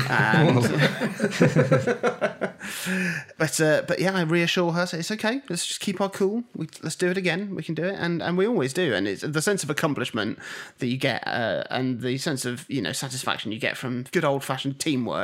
And, 0.09 0.61
but 3.37 3.59
uh, 3.59 3.81
but 3.87 3.99
yeah, 3.99 4.13
I 4.13 4.21
reassure 4.21 4.71
her. 4.73 4.85
Say 4.85 4.99
it's 4.99 5.11
okay. 5.11 5.41
Let's 5.49 5.65
just 5.65 5.79
keep 5.79 6.01
our 6.01 6.09
cool. 6.09 6.43
We, 6.55 6.67
let's 6.81 6.95
do 6.95 7.09
it 7.09 7.17
again. 7.17 7.55
We 7.55 7.63
can 7.63 7.75
do 7.75 7.83
it, 7.85 7.95
and 7.97 8.21
and 8.21 8.37
we 8.37 8.45
always 8.45 8.73
do. 8.73 8.93
And 8.93 9.07
it's 9.07 9.21
the 9.21 9.41
sense 9.41 9.63
of 9.63 9.69
accomplishment 9.69 10.39
that 10.79 10.87
you 10.87 10.97
get, 10.97 11.25
uh, 11.27 11.63
and 11.69 12.01
the 12.01 12.17
sense 12.17 12.45
of 12.45 12.69
you 12.69 12.81
know 12.81 12.91
satisfaction 12.91 13.51
you 13.51 13.59
get 13.59 13.77
from 13.77 14.03
good 14.11 14.25
old 14.25 14.43
fashioned 14.43 14.79
teamwork 14.79 15.20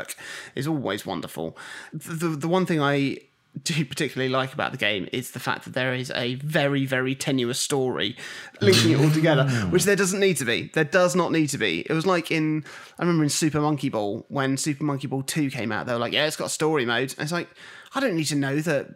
is 0.55 0.67
always 0.67 1.05
wonderful. 1.05 1.57
The, 1.93 2.13
the 2.13 2.29
the 2.29 2.47
one 2.47 2.65
thing 2.65 2.81
I 2.81 3.17
do 3.63 3.86
particularly 3.86 4.29
like 4.29 4.53
about 4.53 4.71
the 4.71 4.77
game 4.77 5.07
is 5.12 5.31
the 5.31 5.39
fact 5.39 5.65
that 5.65 5.73
there 5.73 5.93
is 5.93 6.12
a 6.12 6.36
very 6.36 6.86
very 6.86 7.15
tenuous 7.15 7.60
story 7.60 8.15
linking 8.62 8.91
it 8.91 8.99
all 8.99 9.12
together 9.12 9.47
which 9.69 9.83
there 9.83 9.95
doesn't 9.95 10.19
need 10.19 10.38
to 10.38 10.45
be. 10.45 10.69
There 10.73 10.83
does 10.83 11.15
not 11.15 11.31
need 11.31 11.47
to 11.47 11.57
be. 11.57 11.81
It 11.81 11.93
was 11.93 12.05
like 12.05 12.31
in 12.31 12.63
i 12.99 13.03
remember 13.03 13.23
in 13.23 13.29
super 13.29 13.62
monkey 13.62 13.89
ball 13.89 14.25
when 14.29 14.57
super 14.57 14.83
monkey 14.83 15.07
ball 15.07 15.23
2 15.23 15.49
came 15.49 15.71
out 15.71 15.86
they 15.86 15.93
were 15.93 15.99
like 15.99 16.13
yeah 16.13 16.25
it's 16.25 16.36
got 16.36 16.51
story 16.51 16.86
mode. 16.86 17.13
And 17.13 17.21
it's 17.21 17.31
like 17.31 17.49
i 17.95 17.99
don't 17.99 18.15
need 18.15 18.25
to 18.25 18.36
know 18.36 18.57
that 18.57 18.88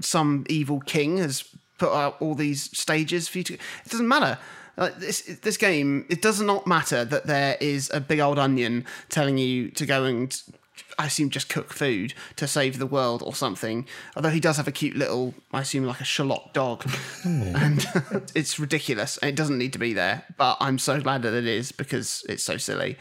some 0.00 0.44
evil 0.48 0.80
king 0.80 1.18
has 1.18 1.44
put 1.78 1.92
out 1.92 2.20
all 2.20 2.34
these 2.34 2.76
stages 2.76 3.28
for 3.28 3.38
you 3.38 3.44
to 3.44 3.54
it 3.54 3.60
doesn't 3.88 4.08
matter 4.08 4.38
like 4.78 4.98
this 4.98 5.22
this 5.42 5.56
game 5.56 6.06
it 6.08 6.22
does 6.22 6.40
not 6.40 6.66
matter 6.66 7.04
that 7.04 7.26
there 7.26 7.56
is 7.60 7.90
a 7.92 8.00
big 8.00 8.20
old 8.20 8.38
onion 8.38 8.84
telling 9.08 9.38
you 9.38 9.70
to 9.70 9.84
go 9.84 10.04
and 10.04 10.42
I 10.98 11.06
assume 11.06 11.30
just 11.30 11.48
cook 11.48 11.72
food 11.72 12.14
to 12.36 12.46
save 12.46 12.78
the 12.78 12.86
world 12.86 13.22
or 13.22 13.34
something. 13.34 13.86
Although 14.16 14.30
he 14.30 14.40
does 14.40 14.56
have 14.56 14.66
a 14.66 14.72
cute 14.72 14.96
little, 14.96 15.34
I 15.52 15.60
assume 15.60 15.84
like 15.84 16.00
a 16.00 16.04
shallot 16.04 16.52
dog, 16.52 16.82
hmm. 17.22 17.54
and 17.54 17.86
it's 18.34 18.58
ridiculous. 18.58 19.18
It 19.22 19.36
doesn't 19.36 19.58
need 19.58 19.72
to 19.74 19.78
be 19.78 19.92
there, 19.92 20.24
but 20.36 20.56
I'm 20.60 20.78
so 20.78 21.00
glad 21.00 21.22
that 21.22 21.34
it 21.34 21.46
is 21.46 21.72
because 21.72 22.24
it's 22.28 22.42
so 22.42 22.56
silly. 22.56 22.96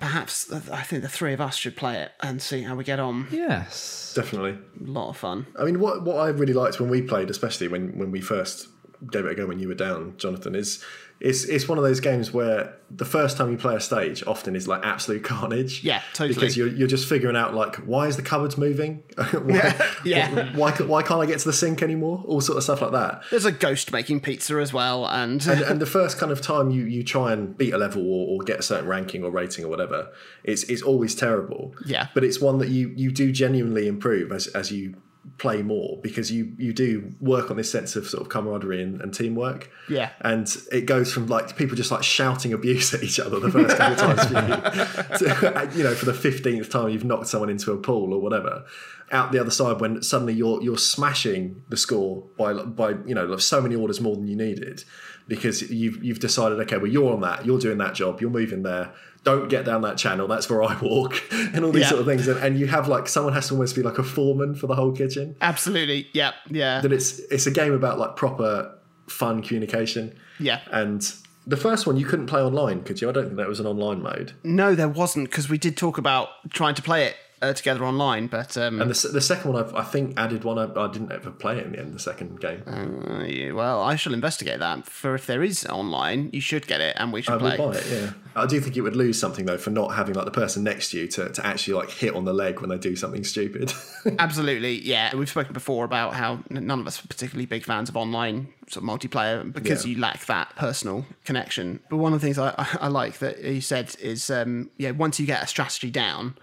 Perhaps 0.00 0.52
I 0.52 0.82
think 0.82 1.02
the 1.02 1.08
three 1.08 1.32
of 1.32 1.40
us 1.40 1.56
should 1.56 1.76
play 1.76 2.02
it 2.02 2.12
and 2.20 2.42
see 2.42 2.62
how 2.62 2.74
we 2.74 2.84
get 2.84 3.00
on. 3.00 3.28
yes. 3.30 4.12
Definitely. 4.14 4.52
A 4.52 4.90
lot 4.90 5.10
of 5.10 5.16
fun. 5.16 5.46
I 5.58 5.64
mean, 5.64 5.78
what 5.78 6.02
what 6.02 6.16
I 6.16 6.28
really 6.28 6.52
liked 6.52 6.80
when 6.80 6.88
we 6.88 7.02
played, 7.02 7.30
especially 7.30 7.68
when 7.68 7.98
when 7.98 8.10
we 8.10 8.20
first 8.20 8.68
gave 9.10 9.24
it 9.24 9.32
a 9.32 9.34
go 9.34 9.46
when 9.46 9.58
you 9.58 9.68
were 9.68 9.74
down, 9.74 10.14
Jonathan, 10.18 10.54
is 10.54 10.82
it's 11.18 11.44
it's 11.44 11.66
one 11.66 11.78
of 11.78 11.84
those 11.84 12.00
games 12.00 12.30
where 12.30 12.76
the 12.90 13.04
first 13.06 13.38
time 13.38 13.50
you 13.50 13.56
play 13.56 13.74
a 13.74 13.80
stage 13.80 14.22
often 14.26 14.54
is 14.54 14.68
like 14.68 14.84
absolute 14.84 15.24
carnage. 15.24 15.82
Yeah, 15.82 16.02
totally. 16.12 16.34
Because 16.34 16.56
you're 16.56 16.68
you're 16.68 16.88
just 16.88 17.08
figuring 17.08 17.36
out 17.36 17.54
like 17.54 17.76
why 17.76 18.06
is 18.06 18.16
the 18.16 18.22
cupboards 18.22 18.58
moving? 18.58 19.02
why, 19.32 19.74
Yeah. 20.04 20.54
Why, 20.54 20.72
ca- 20.72 20.84
why 20.84 21.02
can't 21.02 21.22
I 21.22 21.26
get 21.26 21.38
to 21.38 21.46
the 21.46 21.54
sink 21.54 21.82
anymore? 21.82 22.22
All 22.26 22.40
sort 22.42 22.58
of 22.58 22.64
stuff 22.64 22.82
like 22.82 22.92
that. 22.92 23.22
There's 23.30 23.46
a 23.46 23.52
ghost 23.52 23.92
making 23.92 24.20
pizza 24.20 24.56
as 24.58 24.72
well, 24.74 25.06
and, 25.06 25.44
and, 25.46 25.62
and 25.62 25.80
the 25.80 25.86
first 25.86 26.18
kind 26.18 26.30
of 26.30 26.42
time 26.42 26.70
you, 26.70 26.84
you 26.84 27.02
try 27.02 27.32
and 27.32 27.56
beat 27.56 27.72
a 27.72 27.78
level 27.78 28.02
or, 28.02 28.28
or 28.28 28.44
get 28.44 28.58
a 28.58 28.62
certain 28.62 28.86
ranking 28.86 29.24
or 29.24 29.30
rating 29.30 29.64
or 29.64 29.68
whatever, 29.68 30.12
it's 30.44 30.64
it's 30.64 30.82
always 30.82 31.14
terrible. 31.14 31.74
Yeah. 31.86 32.08
But 32.12 32.24
it's 32.24 32.40
one 32.40 32.58
that 32.58 32.68
you 32.68 32.92
you 32.94 33.10
do 33.10 33.32
genuinely 33.32 33.88
improve 33.88 34.32
as 34.32 34.48
as 34.48 34.70
you 34.70 34.96
play 35.38 35.62
more 35.62 35.98
because 36.02 36.30
you 36.30 36.52
you 36.56 36.72
do 36.72 37.12
work 37.20 37.50
on 37.50 37.56
this 37.56 37.70
sense 37.70 37.96
of 37.96 38.06
sort 38.06 38.22
of 38.22 38.28
camaraderie 38.28 38.82
and, 38.82 39.00
and 39.00 39.12
teamwork. 39.12 39.70
Yeah. 39.88 40.10
And 40.20 40.48
it 40.72 40.86
goes 40.86 41.12
from 41.12 41.26
like 41.26 41.56
people 41.56 41.76
just 41.76 41.90
like 41.90 42.02
shouting 42.02 42.52
abuse 42.52 42.92
at 42.94 43.02
each 43.02 43.20
other 43.20 43.38
the 43.40 43.50
first 43.50 43.76
couple 43.76 44.10
of 44.10 44.16
times 44.16 44.24
for 44.26 44.34
you, 44.34 45.18
to, 45.18 45.58
uh, 45.58 45.70
you 45.72 45.84
know, 45.84 45.94
for 45.94 46.06
the 46.06 46.14
fifteenth 46.14 46.70
time 46.70 46.90
you've 46.90 47.04
knocked 47.04 47.28
someone 47.28 47.50
into 47.50 47.72
a 47.72 47.76
pool 47.76 48.12
or 48.12 48.20
whatever. 48.20 48.64
Out 49.12 49.30
the 49.30 49.38
other 49.38 49.52
side, 49.52 49.80
when 49.80 50.02
suddenly 50.02 50.34
you're 50.34 50.60
you're 50.62 50.78
smashing 50.78 51.62
the 51.68 51.76
score 51.76 52.24
by 52.36 52.52
by 52.54 52.90
you 53.06 53.14
know 53.14 53.36
so 53.36 53.60
many 53.60 53.76
orders 53.76 54.00
more 54.00 54.16
than 54.16 54.26
you 54.26 54.34
needed, 54.34 54.82
because 55.28 55.70
you've 55.70 56.02
you've 56.04 56.20
decided 56.20 56.58
okay, 56.60 56.76
well 56.78 56.86
you're 56.90 57.12
on 57.12 57.20
that, 57.22 57.44
you're 57.46 57.58
doing 57.58 57.78
that 57.78 57.94
job, 57.94 58.20
you're 58.20 58.30
moving 58.30 58.62
there. 58.62 58.92
Don't 59.24 59.48
get 59.48 59.64
down 59.64 59.82
that 59.82 59.98
channel. 59.98 60.28
That's 60.28 60.48
where 60.48 60.62
I 60.62 60.78
walk, 60.80 61.20
and 61.32 61.64
all 61.64 61.72
these 61.72 61.82
Yeah. 61.82 61.88
sort 61.88 62.00
of 62.02 62.06
things. 62.06 62.28
And, 62.28 62.38
and 62.38 62.58
you 62.60 62.68
have 62.68 62.86
like 62.86 63.08
someone 63.08 63.32
has 63.32 63.48
to 63.48 63.54
almost 63.54 63.74
be 63.74 63.82
like 63.82 63.98
a 63.98 64.04
foreman 64.04 64.54
for 64.54 64.68
the 64.68 64.76
whole 64.76 64.92
kitchen 64.92 65.34
absolutely, 65.40 66.08
yeah, 66.12 66.32
yeah, 66.48 66.80
that 66.80 66.92
it's 66.92 67.18
it's 67.30 67.46
a 67.46 67.50
game 67.50 67.72
about 67.72 67.98
like 67.98 68.14
proper 68.16 68.72
fun 69.08 69.42
communication 69.42 70.14
yeah. 70.38 70.60
and 70.70 71.12
The 71.48 71.56
first 71.56 71.86
one 71.86 71.96
you 71.96 72.04
couldn't 72.06 72.26
play 72.26 72.40
online, 72.40 72.82
could 72.82 73.00
you? 73.00 73.08
I 73.08 73.12
don't 73.12 73.24
think 73.26 73.36
that 73.36 73.48
was 73.48 73.60
an 73.60 73.66
online 73.66 74.02
mode. 74.02 74.32
No, 74.42 74.74
there 74.74 74.88
wasn't 74.88 75.30
because 75.30 75.48
we 75.48 75.58
did 75.58 75.76
talk 75.76 75.96
about 75.98 76.28
trying 76.50 76.74
to 76.74 76.82
play 76.82 77.04
it 77.06 77.14
uh, 77.42 77.52
together 77.52 77.84
online, 77.84 78.26
but 78.28 78.56
um, 78.56 78.80
And 78.80 78.90
the, 78.90 79.08
the 79.08 79.20
second 79.20 79.52
one, 79.52 79.62
I've, 79.62 79.74
I 79.74 79.82
think, 79.84 80.14
added 80.18 80.44
one. 80.44 80.58
I, 80.58 80.64
I 80.80 80.90
didn't 80.90 81.12
ever 81.12 81.30
play 81.30 81.58
it 81.58 81.66
in 81.66 81.72
the 81.72 81.78
end. 81.80 81.94
The 81.94 81.98
second 81.98 82.40
game, 82.40 82.62
uh, 82.66 83.24
yeah, 83.24 83.52
well, 83.52 83.82
I 83.82 83.96
shall 83.96 84.14
investigate 84.14 84.58
that. 84.60 84.86
For 84.86 85.14
if 85.14 85.26
there 85.26 85.42
is 85.42 85.66
online, 85.66 86.30
you 86.32 86.40
should 86.40 86.66
get 86.66 86.80
it, 86.80 86.96
and 86.98 87.12
we 87.12 87.22
should 87.22 87.34
I 87.34 87.38
play. 87.38 87.56
will 87.58 87.72
buy 87.72 87.78
it. 87.78 87.86
Yeah, 87.90 88.10
I 88.34 88.46
do 88.46 88.60
think 88.60 88.76
it 88.76 88.80
would 88.82 88.96
lose 88.96 89.18
something 89.18 89.44
though 89.46 89.58
for 89.58 89.70
not 89.70 89.88
having 89.94 90.14
like 90.14 90.24
the 90.24 90.30
person 90.30 90.64
next 90.64 90.90
to 90.90 91.00
you 91.00 91.06
to, 91.08 91.28
to 91.30 91.46
actually 91.46 91.74
like 91.74 91.90
hit 91.90 92.14
on 92.14 92.24
the 92.24 92.32
leg 92.32 92.60
when 92.60 92.70
they 92.70 92.78
do 92.78 92.96
something 92.96 93.24
stupid. 93.24 93.72
Absolutely, 94.18 94.80
yeah. 94.80 95.14
We've 95.14 95.28
spoken 95.28 95.52
before 95.52 95.84
about 95.84 96.14
how 96.14 96.40
none 96.50 96.80
of 96.80 96.86
us 96.86 97.02
are 97.04 97.08
particularly 97.08 97.46
big 97.46 97.64
fans 97.64 97.88
of 97.88 97.96
online 97.96 98.48
sort 98.68 98.82
of 98.84 98.88
multiplayer 98.90 99.52
because 99.52 99.84
Yeah. 99.86 99.92
you 99.94 100.00
lack 100.00 100.26
that 100.26 100.54
personal 100.56 101.04
connection. 101.24 101.80
But 101.88 101.98
one 101.98 102.12
of 102.12 102.20
the 102.20 102.26
things 102.26 102.38
I, 102.38 102.48
I, 102.58 102.78
I 102.82 102.88
like 102.88 103.18
that 103.18 103.42
you 103.42 103.60
said 103.60 103.94
is, 104.00 104.30
um, 104.30 104.70
yeah, 104.76 104.90
once 104.92 105.20
you 105.20 105.26
get 105.26 105.42
a 105.42 105.46
strategy 105.46 105.90
down, 105.90 106.36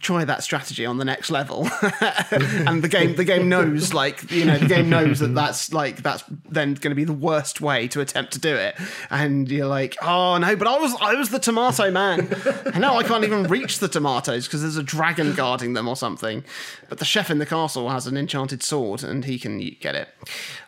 try 0.00 0.24
that 0.24 0.42
strategy 0.42 0.84
on 0.84 0.98
the 0.98 1.04
next 1.04 1.30
level, 1.30 1.68
and 2.30 2.82
the 2.82 2.88
game 2.88 3.16
the 3.16 3.24
game 3.24 3.48
knows 3.48 3.94
like 3.94 4.30
you 4.30 4.44
know 4.44 4.58
the 4.58 4.66
game 4.66 4.88
knows 4.88 5.20
that 5.20 5.34
that's 5.34 5.72
like 5.72 6.02
that's 6.02 6.24
then 6.48 6.74
going 6.74 6.90
to 6.90 6.94
be 6.94 7.04
the 7.04 7.12
worst 7.12 7.60
way 7.60 7.88
to 7.88 8.00
attempt 8.00 8.32
to 8.32 8.38
do 8.38 8.54
it, 8.54 8.76
and 9.10 9.50
you're 9.50 9.66
like, 9.66 9.96
oh 10.02 10.38
no, 10.38 10.56
but 10.56 10.68
I 10.68 10.78
was 10.78 10.94
I 11.00 11.14
was 11.14 11.30
the 11.30 11.38
tomato 11.38 11.90
man, 11.90 12.28
and 12.66 12.80
now 12.80 12.96
I 12.96 13.02
can't 13.02 13.24
even 13.24 13.44
reach 13.44 13.78
the 13.78 13.88
tomatoes 13.88 14.46
because 14.46 14.62
there's 14.62 14.76
a 14.76 14.82
dragon 14.82 15.34
guarding 15.34 15.72
them 15.72 15.88
or 15.88 15.96
something. 15.96 16.44
But 16.88 16.98
the 16.98 17.04
chef 17.04 17.30
in 17.30 17.38
the 17.38 17.46
castle 17.46 17.88
has 17.90 18.06
an 18.06 18.16
enchanted 18.16 18.62
sword, 18.62 19.02
and 19.02 19.24
he 19.24 19.38
can 19.38 19.58
get 19.80 19.94
it, 19.94 20.08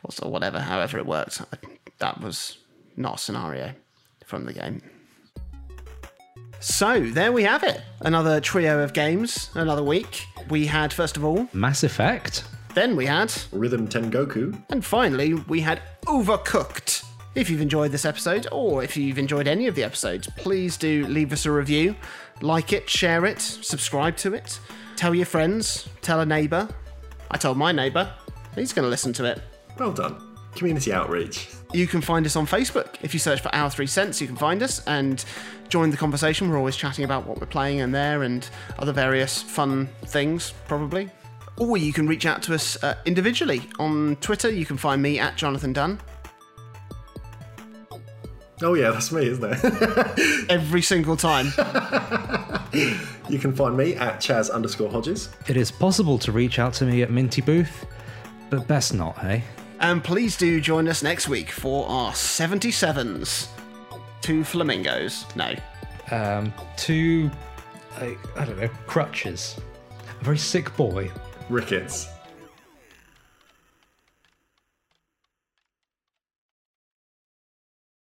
or 0.03 0.31
whatever, 0.31 0.61
however 0.61 0.99
it 0.99 1.07
worked. 1.07 1.43
That 1.99 2.21
was 2.21 2.59
not 2.97 3.17
a 3.17 3.19
scenario 3.19 3.75
from 4.25 4.45
the 4.45 4.53
game. 4.53 4.83
So 6.69 6.99
there 7.01 7.31
we 7.31 7.45
have 7.45 7.63
it. 7.63 7.81
Another 8.01 8.41
trio 8.41 8.81
of 8.83 8.93
games, 8.93 9.51
another 9.55 9.85
week. 9.85 10.27
We 10.51 10.67
had, 10.67 10.93
first 10.93 11.17
of 11.17 11.25
all, 11.25 11.49
Mass 11.53 11.85
Effect. 11.85 12.43
then 12.75 12.97
we 12.97 13.07
had, 13.07 13.33
Rhythm 13.53 13.87
Tengoku. 13.87 14.61
and 14.71 14.85
finally, 14.85 15.35
we 15.35 15.61
had 15.61 15.81
Overcooked. 16.07 17.05
If 17.37 17.49
you've 17.49 17.61
enjoyed 17.61 17.93
this 17.93 18.05
episode, 18.05 18.49
or 18.51 18.83
if 18.83 18.97
you've 18.97 19.17
enjoyed 19.17 19.47
any 19.47 19.69
of 19.69 19.77
the 19.77 19.85
episodes, 19.85 20.29
please 20.37 20.77
do 20.77 21.07
leave 21.07 21.33
us 21.33 21.47
a 21.47 21.53
review. 21.53 21.95
Like 22.41 22.73
it, 22.73 22.91
share 22.91 23.27
it, 23.27 23.41
subscribe 23.41 24.17
to 24.19 24.35
it. 24.35 24.59
Tell 24.97 25.15
your 25.15 25.27
friends, 25.27 25.89
tell 26.03 26.19
a 26.21 26.27
neighbour. 26.27 26.69
I 27.31 27.37
told 27.37 27.59
my 27.59 27.71
neighbour. 27.71 28.13
He's 28.57 28.73
going 28.73 28.85
to 28.87 28.91
listen 28.91 29.13
to 29.15 29.25
it. 29.25 29.41
Well 29.79 29.93
done. 29.93 30.36
Community 30.57 30.93
outreach. 30.93 31.49
You 31.73 31.87
can 31.87 32.01
find 32.01 32.25
us 32.27 32.37
on 32.37 32.47
Facebook. 32.47 32.95
If 33.03 33.13
you 33.13 33.21
search 33.21 33.41
for 33.41 33.55
Our 33.55 33.71
Three 33.71 33.87
Cents, 33.87 34.21
you 34.21 34.27
can 34.27 34.37
find 34.37 34.63
us 34.63 34.85
and 34.87 35.25
join 35.69 35.91
the 35.91 35.97
conversation. 35.97 36.49
We're 36.49 36.59
always 36.59 36.77
chatting 36.77 37.05
about 37.05 37.27
what 37.27 37.39
we're 37.41 37.47
playing 37.47 37.79
in 37.79 37.93
there 37.93 38.23
and 38.23 38.49
other 38.79 38.93
various 38.93 39.43
fun 39.43 39.89
things, 40.07 40.53
probably. 40.67 41.11
Or 41.59 41.77
you 41.77 41.93
can 41.93 42.07
reach 42.07 42.27
out 42.27 42.43
to 42.45 42.55
us 42.55 42.83
uh, 42.83 42.97
individually. 43.05 43.63
On 43.79 44.17
Twitter, 44.17 44.51
you 44.51 44.67
can 44.67 44.77
find 44.77 45.03
me 45.03 45.19
at 45.19 45.37
Jonathan 45.37 45.73
Dunn. 45.73 46.01
Oh 48.63 48.73
yeah, 48.73 48.91
that's 48.91 49.13
me, 49.13 49.27
isn't 49.27 49.45
it? 49.45 50.47
Every 50.51 50.81
single 50.81 51.17
time. 51.17 51.47
you 52.73 53.39
can 53.39 53.55
find 53.55 53.77
me 53.77 53.95
at 53.97 54.19
Chaz 54.19 54.51
underscore 54.51 54.91
Hodges. 54.91 55.29
It 55.47 55.59
is 55.59 55.71
possible 55.71 56.19
to 56.21 56.33
reach 56.33 56.59
out 56.59 56.73
to 56.75 56.87
me 56.87 57.03
at 57.03 57.11
Minty 57.11 57.43
Booth, 57.43 57.87
but 58.49 58.67
best 58.67 58.95
not, 58.95 59.19
hey? 59.19 59.45
And 59.81 60.03
please 60.03 60.37
do 60.37 60.61
join 60.61 60.89
us 60.89 61.03
next 61.03 61.29
week 61.29 61.51
for 61.51 61.87
our 61.89 62.13
77s. 62.13 63.49
Two 64.21 64.45
flamingos. 64.45 65.27
No. 65.37 65.55
Um, 66.11 66.53
two, 66.77 67.31
I, 67.97 68.17
I 68.37 68.45
don't 68.45 68.59
know, 68.59 68.69
crutches. 68.87 69.59
A 70.21 70.25
very 70.25 70.39
sick 70.39 70.75
boy. 70.77 71.11
Rickets. 71.49 72.09